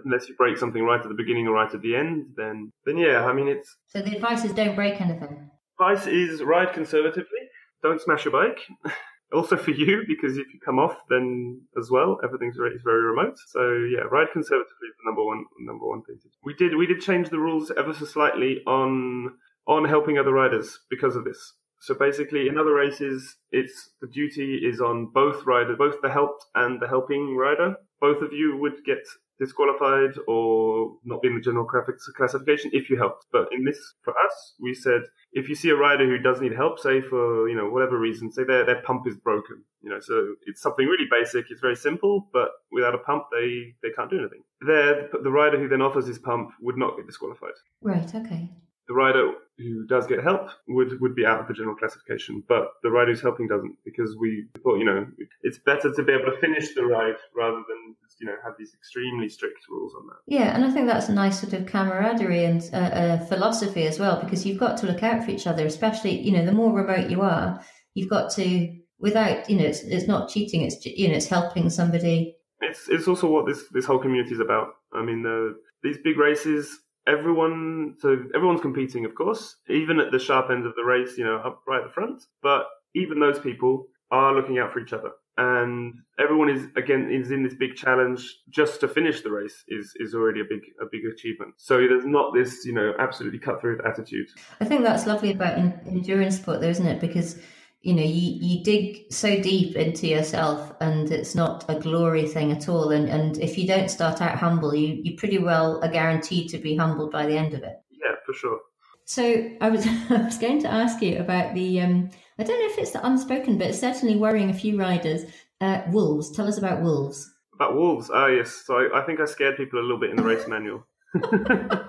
[0.04, 2.98] unless you break something right at the beginning or right at the end, then, then
[2.98, 3.76] yeah, I mean, it's.
[3.86, 5.50] So the advice is don't break anything.
[5.80, 7.35] Advice is ride conservatively
[7.82, 8.60] don't smash your bike.
[9.32, 13.36] also for you, because if you come off, then as well, everything's very, very remote.
[13.48, 13.60] So
[13.90, 16.18] yeah, ride conservatively is the number one number one thing.
[16.44, 19.32] We did we did change the rules ever so slightly on
[19.66, 21.54] on helping other riders because of this.
[21.80, 26.44] So basically, in other races, it's the duty is on both riders, both the helped
[26.54, 27.76] and the helping rider.
[28.00, 29.04] Both of you would get
[29.38, 33.26] disqualified or not be in the general classification if you helped.
[33.32, 36.52] But in this, for us, we said if you see a rider who does need
[36.52, 40.00] help, say for you know whatever reason, say their their pump is broken, you know,
[40.00, 41.46] so it's something really basic.
[41.50, 44.42] It's very simple, but without a pump, they they can't do anything.
[44.60, 47.54] There, the rider who then offers his pump would not get disqualified.
[47.82, 48.14] Right.
[48.14, 48.50] Okay
[48.88, 52.68] the rider who does get help would, would be out of the general classification, but
[52.82, 55.06] the rider who's helping doesn't because we thought, you know,
[55.42, 58.74] it's better to be able to finish the ride rather than you know, have these
[58.74, 60.16] extremely strict rules on that.
[60.26, 63.98] Yeah, and I think that's a nice sort of camaraderie and uh, uh, philosophy as
[63.98, 66.72] well because you've got to look out for each other, especially, you know, the more
[66.72, 67.60] remote you are,
[67.94, 71.70] you've got to, without, you know, it's, it's not cheating, it's, you know, it's helping
[71.70, 72.36] somebody.
[72.60, 74.68] It's, it's also what this, this whole community is about.
[74.92, 80.18] I mean, uh, these big races, everyone so everyone's competing of course even at the
[80.18, 83.38] sharp end of the race you know up right at the front but even those
[83.38, 87.74] people are looking out for each other and everyone is again is in this big
[87.74, 91.54] challenge just to finish the race is is already a big a big achievement.
[91.58, 94.28] So there's not this you know absolutely cutthroat attitude.
[94.60, 97.00] I think that's lovely about endurance sport though isn't it?
[97.00, 97.38] Because
[97.82, 102.50] you know you, you dig so deep into yourself and it's not a glory thing
[102.50, 102.90] at all.
[102.90, 106.58] And and if you don't start out humble you you pretty well are guaranteed to
[106.58, 107.76] be humbled by the end of it.
[107.90, 108.60] Yeah for sure.
[109.04, 112.72] So i was i was going to ask you about the um i don't know
[112.72, 115.24] if it's the unspoken but it's certainly worrying a few riders
[115.60, 119.24] uh, wolves tell us about wolves about wolves ah yes so I, I think i
[119.24, 120.86] scared people a little bit in the race manual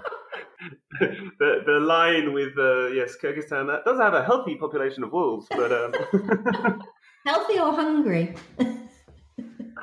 [1.39, 5.47] the the line with uh, yes Kyrgyzstan that does have a healthy population of wolves,
[5.49, 5.93] but um...
[7.25, 8.35] healthy or hungry?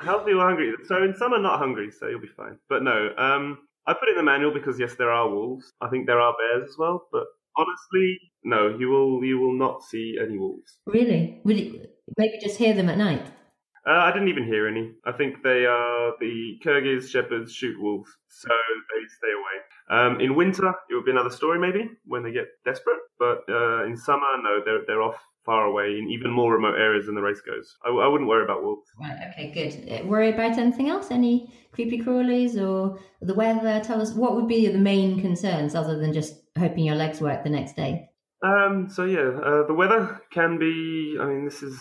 [0.01, 0.73] healthy or hungry.
[0.85, 2.57] So in summer, not hungry, so you'll be fine.
[2.69, 5.71] But no, um, I put it in the manual because yes, there are wolves.
[5.81, 7.25] I think there are bears as well, but
[7.57, 10.79] honestly, no, you will you will not see any wolves.
[10.85, 11.41] Really?
[11.43, 11.87] Will you
[12.17, 13.25] maybe just hear them at night?
[13.87, 14.93] Uh, I didn't even hear any.
[15.05, 20.01] I think they are the Kyrgyz shepherds shoot wolves, so they stay away.
[20.01, 22.97] Um, in winter, it would be another story maybe when they get desperate.
[23.19, 27.05] But uh, in summer, no, they're they're off far away in even more remote areas
[27.05, 27.77] than the race goes.
[27.85, 28.89] I, I wouldn't worry about wolves.
[28.99, 29.17] Right.
[29.31, 29.51] Okay.
[29.51, 29.91] Good.
[29.91, 31.11] Uh, worry about anything else?
[31.11, 33.79] Any creepy crawlies or the weather?
[33.83, 37.43] Tell us what would be the main concerns other than just hoping your legs work
[37.43, 38.09] the next day.
[38.43, 41.17] Um, so yeah, uh, the weather can be.
[41.19, 41.79] I mean, this is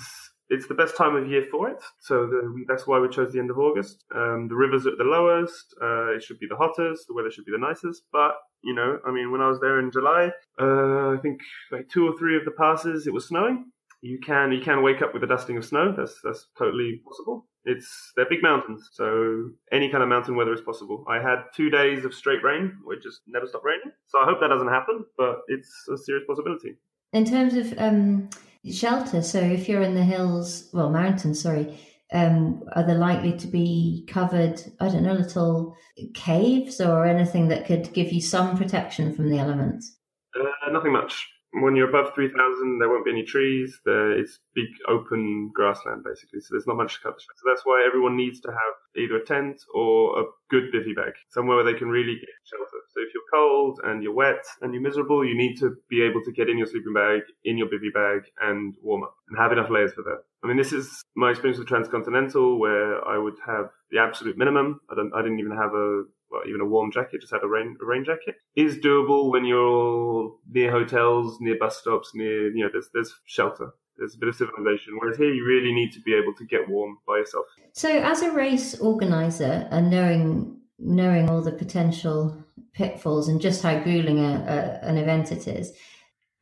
[0.48, 1.83] it's the best time of year for it.
[2.00, 4.04] So the, that's why we chose the end of August.
[4.14, 5.74] Um, the rivers are at the lowest.
[5.80, 7.07] Uh, it should be the hottest.
[7.09, 8.02] The weather should be the nicest.
[8.12, 10.30] But you know, I mean, when I was there in July,
[10.61, 13.70] uh, I think like two or three of the passes it was snowing.
[14.02, 15.94] You can you can wake up with a dusting of snow.
[15.96, 17.46] That's that's totally possible.
[17.64, 21.07] It's they're big mountains, so any kind of mountain weather is possible.
[21.09, 23.92] I had two days of straight rain, which just never stopped raining.
[24.09, 26.76] So I hope that doesn't happen, but it's a serious possibility.
[27.14, 28.28] In terms of um,
[28.72, 31.79] shelter, so if you're in the hills, well, mountains, sorry,
[32.12, 35.77] um, are there likely to be covered, I don't know, little
[36.14, 39.96] caves or anything that could give you some protection from the elements?
[40.38, 41.29] Uh, nothing much
[41.61, 43.81] when you're above 3,000, there won't be any trees.
[43.85, 46.40] There, it's big open grassland, basically.
[46.40, 47.17] So there's not much to cover.
[47.19, 51.12] So that's why everyone needs to have either a tent or a good bivy bag,
[51.31, 52.81] somewhere where they can really get shelter.
[52.90, 56.23] So if you're cold and you're wet and you're miserable, you need to be able
[56.25, 59.53] to get in your sleeping bag, in your bivy bag, and warm up and have
[59.53, 60.23] enough layers for that.
[60.44, 64.80] I mean, this is my experience with Transcontinental, where I would have the absolute minimum.
[64.90, 67.48] I don't, I didn't even have a well, even a warm jacket, just had a
[67.48, 72.62] rain a rain jacket, is doable when you're near hotels, near bus stops, near you
[72.62, 73.70] know there's there's shelter.
[73.96, 74.94] There's a bit of civilization.
[74.98, 77.46] Whereas here, you really need to be able to get warm by yourself.
[77.72, 82.37] So, as a race organizer, and knowing knowing all the potential
[82.72, 85.72] pitfalls and just how grueling a, a, an event it is,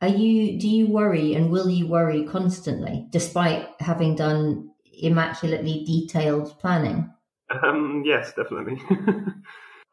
[0.03, 4.69] are you do you worry and will you worry constantly, despite having done
[5.01, 7.09] immaculately detailed planning?
[7.49, 8.81] Um, yes, definitely.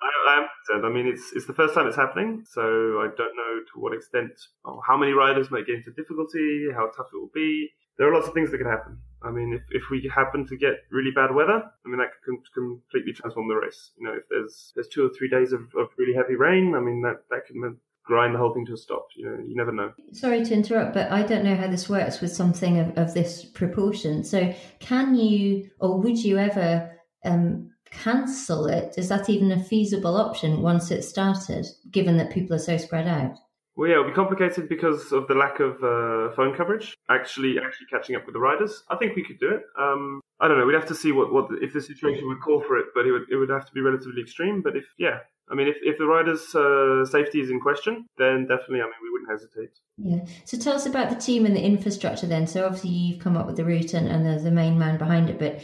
[0.03, 0.87] I, am concerned.
[0.87, 3.95] I mean, it's it's the first time it's happening, so I don't know to what
[3.95, 4.33] extent
[4.65, 7.71] or how many riders might get into difficulty, how tough it will be.
[7.97, 8.99] There are lots of things that can happen.
[9.23, 12.43] I mean, if, if we happen to get really bad weather, I mean, that can
[12.55, 13.93] completely transform the race.
[13.99, 16.81] You know, if there's there's two or three days of, of really heavy rain, I
[16.81, 17.79] mean, that, that can
[18.11, 19.07] grind the whole thing to a stop.
[19.15, 19.93] You know, you never know.
[20.13, 23.45] Sorry to interrupt, but I don't know how this works with something of, of this
[23.45, 24.25] proportion.
[24.25, 26.91] So, can you or would you ever
[27.25, 28.95] um, cancel it?
[28.99, 33.07] Is that even a feasible option once it's started, given that people are so spread
[33.07, 33.39] out?
[33.77, 36.95] Well, yeah, it'll be complicated because of the lack of uh, phone coverage.
[37.09, 38.83] Actually, actually catching up with the riders.
[38.89, 39.63] I think we could do it.
[39.79, 40.67] Um, I don't know.
[40.67, 43.13] We'd have to see what, what if the situation would call for it, but it
[43.13, 44.61] would it would have to be relatively extreme.
[44.61, 45.19] But if yeah,
[45.51, 48.93] I mean, if, if the riders' uh, safety is in question, then definitely, I mean,
[49.03, 49.79] we wouldn't hesitate.
[49.99, 50.25] Yeah.
[50.45, 52.47] So tell us about the team and the infrastructure then.
[52.47, 55.29] So obviously, you've come up with the route and, and there's the main man behind
[55.29, 55.61] it, but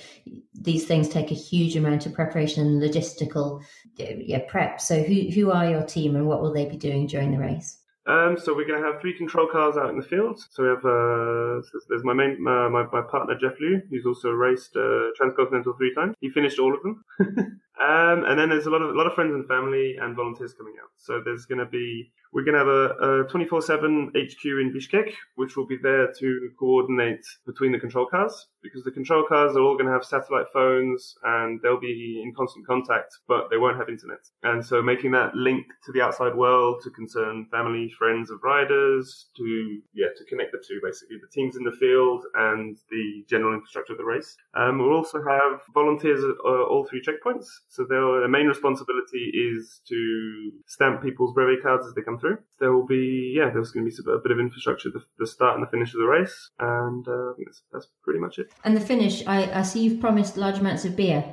[0.54, 3.62] these things take a huge amount of preparation and logistical
[3.96, 4.80] yeah, prep.
[4.80, 7.78] So who, who are your team and what will they be doing during the race?
[8.06, 10.40] Um, so we're going to have three control cars out in the field.
[10.50, 14.30] So we have uh, there's my main uh, my, my partner Jeff Liu, who's also
[14.30, 16.14] raced uh, Transcontinental three times.
[16.20, 17.04] He finished all of them.
[17.82, 20.54] um, and then there's a lot of a lot of friends and family and volunteers
[20.54, 20.90] coming out.
[20.96, 25.12] So there's going to be we're going to have a 24 7 HQ in Bishkek,
[25.36, 29.60] which will be there to coordinate between the control cars because the control cars are
[29.60, 33.76] all going to have satellite phones and they'll be in constant contact, but they won't
[33.76, 34.18] have internet.
[34.42, 39.28] And so making that link to the outside world to concern family, friends of riders,
[39.36, 43.54] to, yeah, to connect the two basically, the teams in the field and the general
[43.54, 44.36] infrastructure of the race.
[44.54, 47.46] Um, we'll also have volunteers at uh, all three checkpoints.
[47.68, 52.38] So their main responsibility is to stamp people's brevet cards as they come through through.
[52.58, 55.58] There will be, yeah, there's going to be a bit of infrastructure, the, the start
[55.58, 58.52] and the finish of the race, and uh, that's, that's pretty much it.
[58.64, 61.24] And the finish, I, I see you've promised large amounts of beer.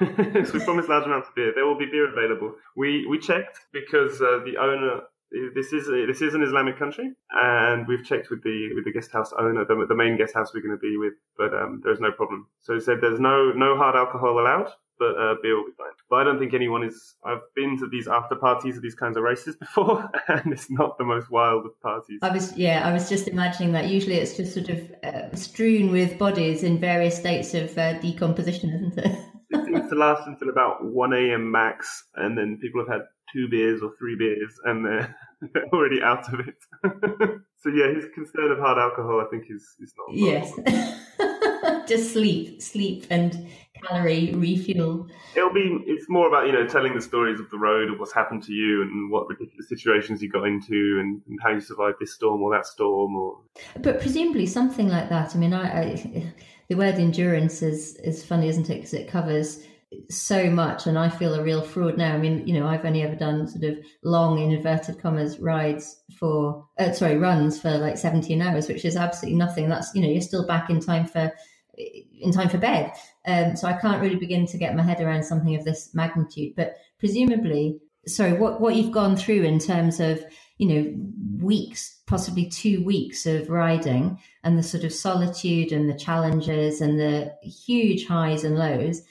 [0.00, 0.06] so
[0.54, 1.52] we promised large amounts of beer.
[1.54, 2.54] There will be beer available.
[2.76, 5.00] We we checked because uh, the owner
[5.54, 8.92] this is a, this is an Islamic country, and we've checked with the with the
[8.92, 11.80] guest house owner, the, the main guest house we're going to be with, but um,
[11.82, 12.46] there's no problem.
[12.60, 15.92] So he said there's no no hard alcohol allowed, but uh, beer will be fine.
[16.10, 17.14] But I don't think anyone is.
[17.24, 20.98] I've been to these after parties of these kinds of races before, and it's not
[20.98, 22.18] the most wild of parties.
[22.22, 23.88] I was, yeah, I was just imagining that.
[23.88, 28.70] Usually, it's just sort of uh, strewn with bodies in various states of uh, decomposition,
[28.70, 29.18] isn't it?
[29.50, 31.50] it seems to last until about one a.m.
[31.50, 35.16] max, and then people have had two beers or three beers, and they're,
[35.52, 36.56] they're already out of it.
[37.56, 40.14] so yeah, his concern of hard alcohol, I think, is is not.
[40.14, 40.52] Yes,
[41.88, 43.48] just sleep, sleep, and
[43.82, 45.08] calorie refuel.
[45.34, 45.82] It'll be.
[45.86, 48.52] It's more about you know telling the stories of the road and what's happened to
[48.52, 52.42] you and what ridiculous situations you got into and, and how you survived this storm
[52.42, 53.38] or that storm or.
[53.80, 55.34] But presumably something like that.
[55.34, 56.32] I mean, I, I
[56.68, 58.74] the word endurance is is funny, isn't it?
[58.74, 59.64] Because it covers
[60.10, 62.14] so much and I feel a real fraud now.
[62.14, 66.02] I mean, you know, I've only ever done sort of long in inverted commas rides
[66.18, 69.68] for uh, sorry, runs for like 17 hours, which is absolutely nothing.
[69.68, 71.32] That's, you know, you're still back in time for
[71.78, 72.92] in time for bed.
[73.26, 76.54] Um, so I can't really begin to get my head around something of this magnitude.
[76.56, 80.24] But presumably, sorry, what, what you've gone through in terms of
[80.58, 85.98] you know, weeks, possibly two weeks of riding and the sort of solitude and the
[85.98, 89.02] challenges and the huge highs and lows,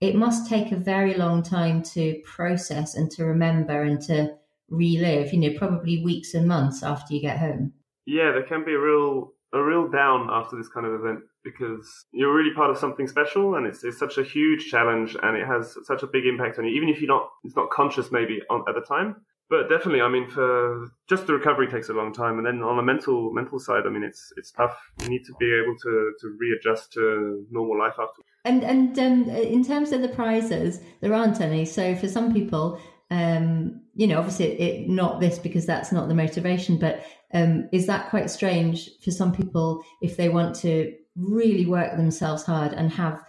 [0.00, 4.34] it must take a very long time to process and to remember and to
[4.70, 7.72] relive, you know, probably weeks and months after you get home.
[8.06, 12.06] Yeah, there can be a real a real down after this kind of event because
[12.12, 15.46] you're really part of something special and it's, it's such a huge challenge and it
[15.46, 18.40] has such a big impact on you even if you're not it's not conscious maybe
[18.50, 19.16] on, at the time.
[19.48, 22.78] But definitely i mean for just the recovery takes a long time and then on
[22.78, 24.76] a mental mental side i mean it's it's tough.
[25.02, 28.22] You need to be able to to readjust to normal life after.
[28.44, 31.64] And and um, in terms of the prizes there aren't any.
[31.64, 32.80] So for some people
[33.10, 37.68] um, you know, obviously it, it, not this because that's not the motivation, but um,
[37.72, 42.72] is that quite strange for some people if they want to really work themselves hard
[42.72, 43.22] and have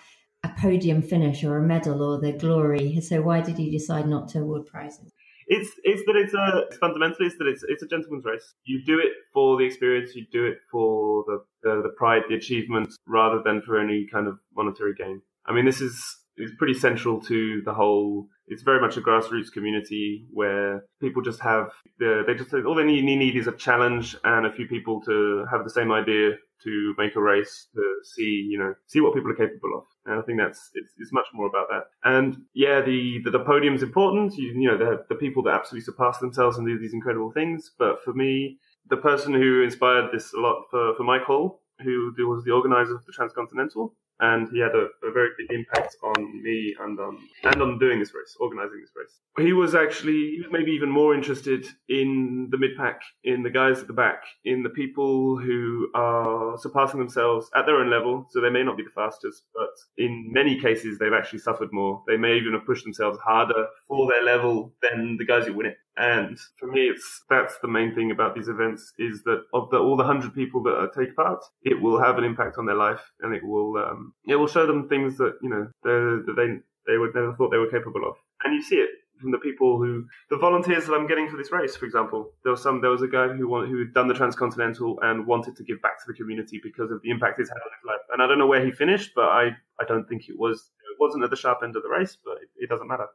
[0.43, 2.99] a podium finish or a medal or the glory?
[3.01, 5.11] So why did you decide not to award prizes?
[5.49, 8.53] It's it's that it's a it's fundamentally it's that it's it's a gentleman's race.
[8.65, 10.13] You do it for the experience.
[10.13, 14.27] You do it for the, the the pride, the achievement, rather than for any kind
[14.27, 15.21] of monetary gain.
[15.45, 18.27] I mean, this is is pretty central to the whole.
[18.47, 22.83] It's very much a grassroots community where people just have the, they just all they
[22.83, 26.31] need, need is a challenge and a few people to have the same idea
[26.63, 29.83] to make a race to see you know see what people are capable of.
[30.05, 31.83] And I think that's it's, it's much more about that.
[32.03, 34.35] And yeah, the the, the podium's important.
[34.35, 37.71] You, you know the the people that absolutely surpass themselves and do these incredible things.
[37.77, 38.59] But for me,
[38.89, 42.95] the person who inspired this a lot for for Mike Hall, who was the organizer
[42.95, 47.17] of the Transcontinental, and he had a, a, very big impact on me and on
[47.43, 49.19] and on doing this race, organizing this race.
[49.37, 53.87] He was actually maybe even more interested in the mid pack, in the guys at
[53.87, 58.27] the back, in the people who are surpassing themselves at their own level.
[58.31, 62.03] So they may not be the fastest, but in many cases they've actually suffered more.
[62.07, 65.67] They may even have pushed themselves harder for their level than the guys who win
[65.67, 65.77] it.
[65.97, 69.77] And for me, it's that's the main thing about these events is that of the,
[69.77, 73.01] all the hundred people that take part, it will have an impact on their life,
[73.21, 76.97] and it will um, it will show them things that you know that they they
[76.97, 78.15] would never thought they were capable of.
[78.43, 81.51] And you see it from the people who the volunteers that I'm getting for this
[81.51, 81.75] race.
[81.75, 84.99] For example, there was some there was a guy who who had done the transcontinental
[85.01, 87.71] and wanted to give back to the community because of the impact it's had on
[87.77, 88.05] his life.
[88.13, 90.97] And I don't know where he finished, but I I don't think it was it
[90.99, 93.07] wasn't at the sharp end of the race, but it, it doesn't matter.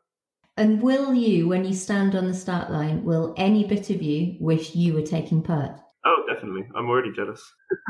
[0.63, 4.37] And will you, when you stand on the start line, will any bit of you
[4.39, 5.73] wish you were taking part?
[6.05, 6.69] Oh, definitely.
[6.77, 7.43] I'm already jealous.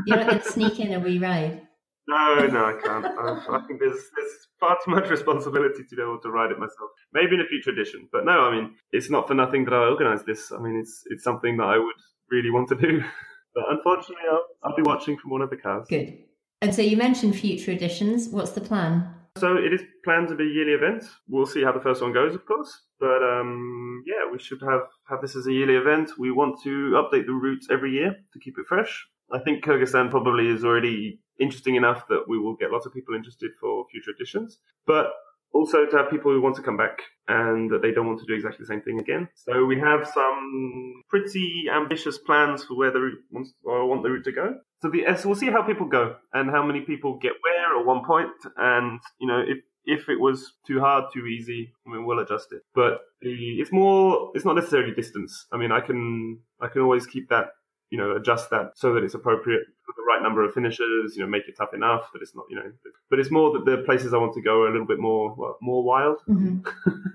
[0.07, 1.61] You're not going to sneak in a wee ride.
[2.09, 3.05] No, no, I can't.
[3.05, 6.59] I, I think there's there's far too much responsibility to be able to ride it
[6.59, 6.89] myself.
[7.13, 8.41] Maybe in a future edition, but no.
[8.41, 10.51] I mean, it's not for nothing that I organised this.
[10.51, 12.01] I mean, it's it's something that I would
[12.31, 13.05] really want to do.
[13.55, 15.87] But unfortunately, I'll, I'll be watching from one of the cars.
[15.87, 16.21] Good.
[16.63, 18.31] And so you mentioned future editions.
[18.31, 19.15] What's the plan?
[19.39, 21.05] So it is planned to be a yearly event.
[21.29, 22.83] We'll see how the first one goes, of course.
[23.01, 26.11] But um, yeah, we should have, have this as a yearly event.
[26.19, 29.07] We want to update the routes every year to keep it fresh.
[29.33, 33.15] I think Kyrgyzstan probably is already interesting enough that we will get lots of people
[33.15, 34.59] interested for future editions.
[34.87, 35.07] But
[35.53, 36.99] also to have people who want to come back
[37.29, 39.29] and that they don't want to do exactly the same thing again.
[39.35, 44.11] So we have some pretty ambitious plans for where the route wants or want the
[44.11, 44.55] route to go.
[44.81, 48.05] So the we'll see how people go and how many people get where at one
[48.05, 52.19] point, and you know if if it was too hard, too easy, I mean we'll
[52.19, 52.63] adjust it.
[52.75, 55.47] But the it's more it's not necessarily distance.
[55.53, 57.51] I mean I can I can always keep that
[57.93, 61.23] you know, adjust that so that it's appropriate for the right number of finishers, you
[61.23, 62.73] know, make it tough enough that it's not, you know,
[63.11, 65.35] but it's more that the places I want to go are a little bit more,
[65.37, 66.17] well, more wild.
[66.27, 66.61] Mm-hmm.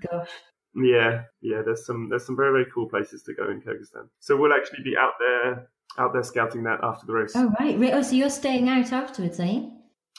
[0.11, 0.29] Gosh.
[0.75, 4.07] yeah, yeah, there's some, there's some very, very cool places to go in Kyrgyzstan.
[4.19, 5.67] So we'll actually be out there,
[5.97, 7.31] out there scouting that after the race.
[7.33, 7.75] Oh, right.
[7.95, 9.63] Oh, so you're staying out afterwards, eh?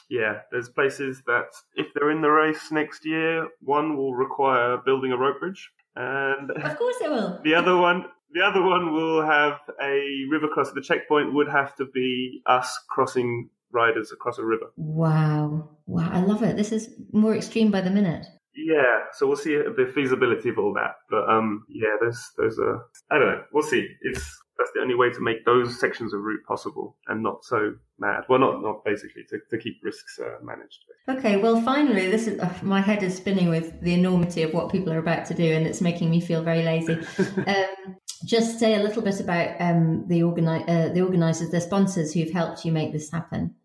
[0.09, 5.13] Yeah, there's places that if they're in the race next year, one will require building
[5.13, 5.71] a rope bridge.
[5.95, 7.39] And of course it will.
[7.45, 10.75] The other one, the other one will have a river crossing.
[10.75, 14.67] The checkpoint would have to be us crossing riders across a river.
[14.77, 15.69] Wow.
[15.85, 16.09] Wow.
[16.11, 16.55] I love it.
[16.55, 18.25] This is more extreme by the minute.
[18.55, 20.95] Yeah, so we'll see the feasibility of all that.
[21.09, 23.43] But um, yeah, there's there's a I don't know.
[23.53, 23.87] We'll see.
[24.01, 27.75] It's that's the only way to make those sections of route possible and not so
[27.99, 28.23] mad.
[28.27, 30.79] Well, not not basically to, to keep risks uh, managed.
[31.07, 34.71] Okay, well, finally, this is uh, my head is spinning with the enormity of what
[34.71, 36.93] people are about to do, and it's making me feel very lazy.
[37.47, 37.95] um,
[38.25, 42.31] just say a little bit about um, the organi- uh, the organisers, the sponsors who've
[42.31, 43.55] helped you make this happen.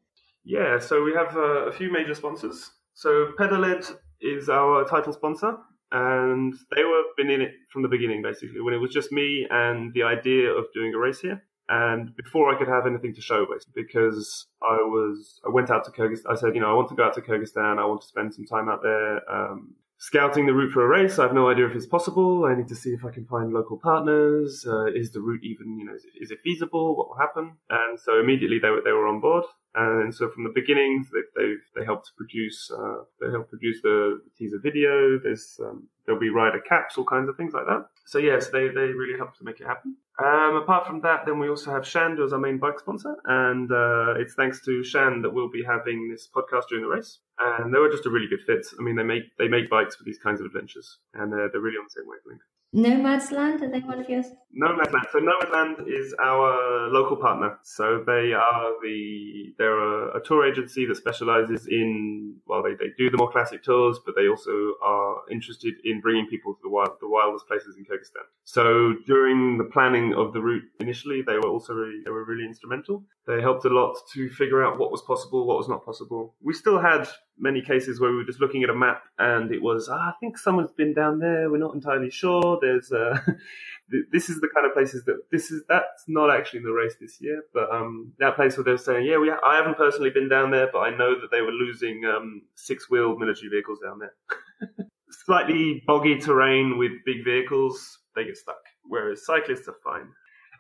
[0.44, 2.70] Yeah, so we have uh, a few major sponsors.
[2.94, 5.56] So Pedaled is our title sponsor,
[5.90, 9.46] and they were been in it from the beginning, basically, when it was just me
[9.50, 11.42] and the idea of doing a race here.
[11.68, 15.84] And before I could have anything to show, basically, because I was, I went out
[15.84, 16.30] to Kyrgyzstan.
[16.30, 17.78] I said, you know, I want to go out to Kyrgyzstan.
[17.78, 19.74] I want to spend some time out there, um,
[20.08, 21.18] scouting the route for a race.
[21.18, 22.44] I have no idea if it's possible.
[22.44, 24.66] I need to see if I can find local partners.
[24.68, 26.94] Uh, is the route even, you know, is it, feasible?
[26.94, 27.56] What will happen?
[27.70, 29.44] And so immediately they were, they were on board.
[29.74, 34.20] And so from the beginning, they they, they helped produce uh, they helped produce the
[34.36, 35.18] teaser video.
[35.18, 37.86] There's um, there'll be rider caps, all kinds of things like that.
[38.06, 39.96] So yes, they they really helped to make it happen.
[40.22, 43.70] Um, apart from that, then we also have Shand as our main bike sponsor, and
[43.72, 47.18] uh, it's thanks to Shand that we'll be having this podcast during the race.
[47.38, 48.64] And they were just a really good fit.
[48.78, 51.60] I mean, they make they make bikes for these kinds of adventures, and they're, they're
[51.60, 52.42] really on the same wavelength.
[52.76, 54.26] Nomads Land, are they one of yours?
[54.52, 55.04] Nomadland.
[55.12, 57.58] So Nomadland is our local partner.
[57.62, 62.90] So they are the they're a, a tour agency that specializes in well they, they
[62.98, 66.68] do the more classic tours, but they also are interested in bringing people to the
[66.68, 68.26] wild the wildest places in Kyrgyzstan.
[68.42, 72.44] So during the planning of the route initially, they were also really, they were really
[72.44, 73.04] instrumental.
[73.26, 76.34] They helped a lot to figure out what was possible, what was not possible.
[76.42, 77.08] We still had
[77.38, 80.12] many cases where we were just looking at a map and it was, ah, I
[80.20, 81.50] think someone's been down there.
[81.50, 82.58] We're not entirely sure.
[82.60, 83.18] There's, uh,
[84.12, 86.96] this is the kind of places that this is, that's not actually in the race
[87.00, 90.10] this year, but, um, that place where they were saying, yeah, we, I haven't personally
[90.10, 93.78] been down there, but I know that they were losing, um, six wheeled military vehicles
[93.82, 94.14] down there.
[95.24, 98.60] Slightly boggy terrain with big vehicles, they get stuck.
[98.82, 100.08] Whereas cyclists are fine.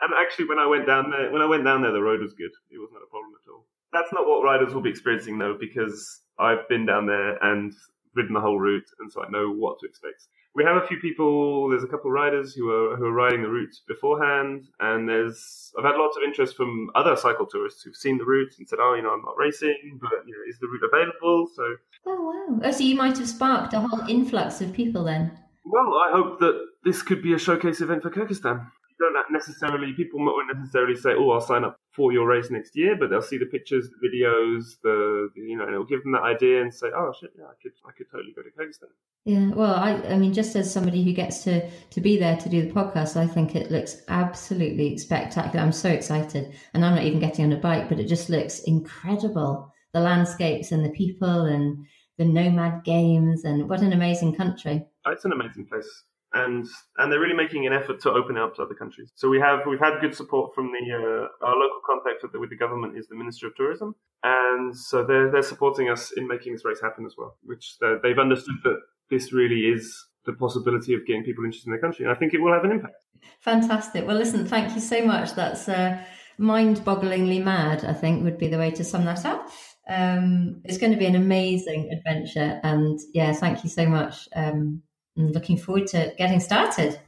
[0.00, 2.32] And actually, when I went down there, when I went down there, the road was
[2.34, 2.50] good.
[2.70, 3.66] It was not a problem at all.
[3.92, 7.72] That's not what riders will be experiencing though, because I've been down there and
[8.14, 10.26] ridden the whole route, and so I know what to expect.
[10.56, 11.68] We have a few people.
[11.68, 15.72] There's a couple of riders who are who are riding the route beforehand, and there's
[15.78, 18.78] I've had lots of interest from other cycle tourists who've seen the route and said,
[18.80, 21.64] "Oh, you know, I'm not racing, but you know, is the route available?" So,
[22.06, 22.60] Oh wow!
[22.64, 25.36] Oh, so you might have sparked a whole influx of people then.
[25.64, 28.70] well, I hope that this could be a showcase event for Kyrgyzstan.
[29.00, 32.76] You don't necessarily people won't necessarily say, "Oh, I'll sign up for your race next
[32.76, 36.12] year," but they'll see the pictures, the videos, the you know, and it'll give them
[36.12, 38.90] that idea and say, "Oh shit, yeah, I could, I could totally go to Kyrgyzstan."
[39.24, 42.48] Yeah, well, I, I mean, just as somebody who gets to to be there to
[42.48, 45.64] do the podcast, I think it looks absolutely spectacular.
[45.64, 48.60] I'm so excited, and I'm not even getting on a bike, but it just looks
[48.60, 49.72] incredible.
[49.92, 51.84] The landscapes and the people and
[52.18, 54.86] the nomad games, and what an amazing country.
[55.04, 56.04] Oh, it's an amazing place.
[56.36, 56.66] And
[56.98, 59.12] and they're really making an effort to open it up to other countries.
[59.14, 62.40] So we have we've had good support from the uh, our local contact with the,
[62.40, 66.26] with the government is the Ministry of Tourism, and so they're they're supporting us in
[66.26, 67.36] making this race happen as well.
[67.44, 68.80] Which they've understood that
[69.10, 72.34] this really is the possibility of getting people interested in their country, and I think
[72.34, 73.04] it will have an impact.
[73.40, 74.06] Fantastic.
[74.06, 75.34] Well, listen, thank you so much.
[75.34, 76.02] That's uh,
[76.38, 77.84] mind-bogglingly mad.
[77.84, 79.50] I think would be the way to sum that up.
[79.88, 84.28] Um, it's going to be an amazing adventure, and yeah, thank you so much.
[84.34, 84.82] Um,
[85.16, 87.00] I'm looking forward to getting started.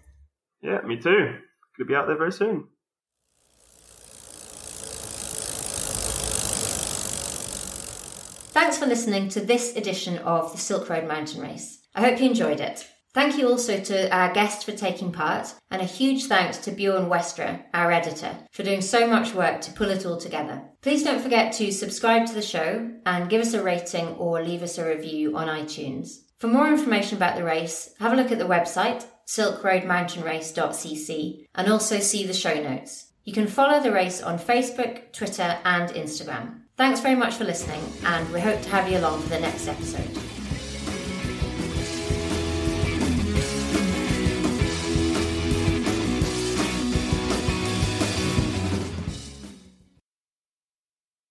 [0.62, 1.10] Yeah, me too.
[1.10, 1.40] Going
[1.78, 2.68] to be out there very soon.
[8.52, 11.80] Thanks for listening to this edition of the Silk Road Mountain Race.
[11.94, 12.88] I hope you enjoyed it.
[13.12, 17.08] Thank you also to our guest for taking part, and a huge thanks to Bjorn
[17.08, 20.62] Westra, our editor, for doing so much work to pull it all together.
[20.82, 24.62] Please don't forget to subscribe to the show and give us a rating or leave
[24.62, 26.25] us a review on iTunes.
[26.38, 31.98] For more information about the race, have a look at the website, silkroadmountainrace.cc, and also
[31.98, 33.06] see the show notes.
[33.24, 36.60] You can follow the race on Facebook, Twitter, and Instagram.
[36.76, 39.66] Thanks very much for listening, and we hope to have you along for the next
[39.66, 40.35] episode.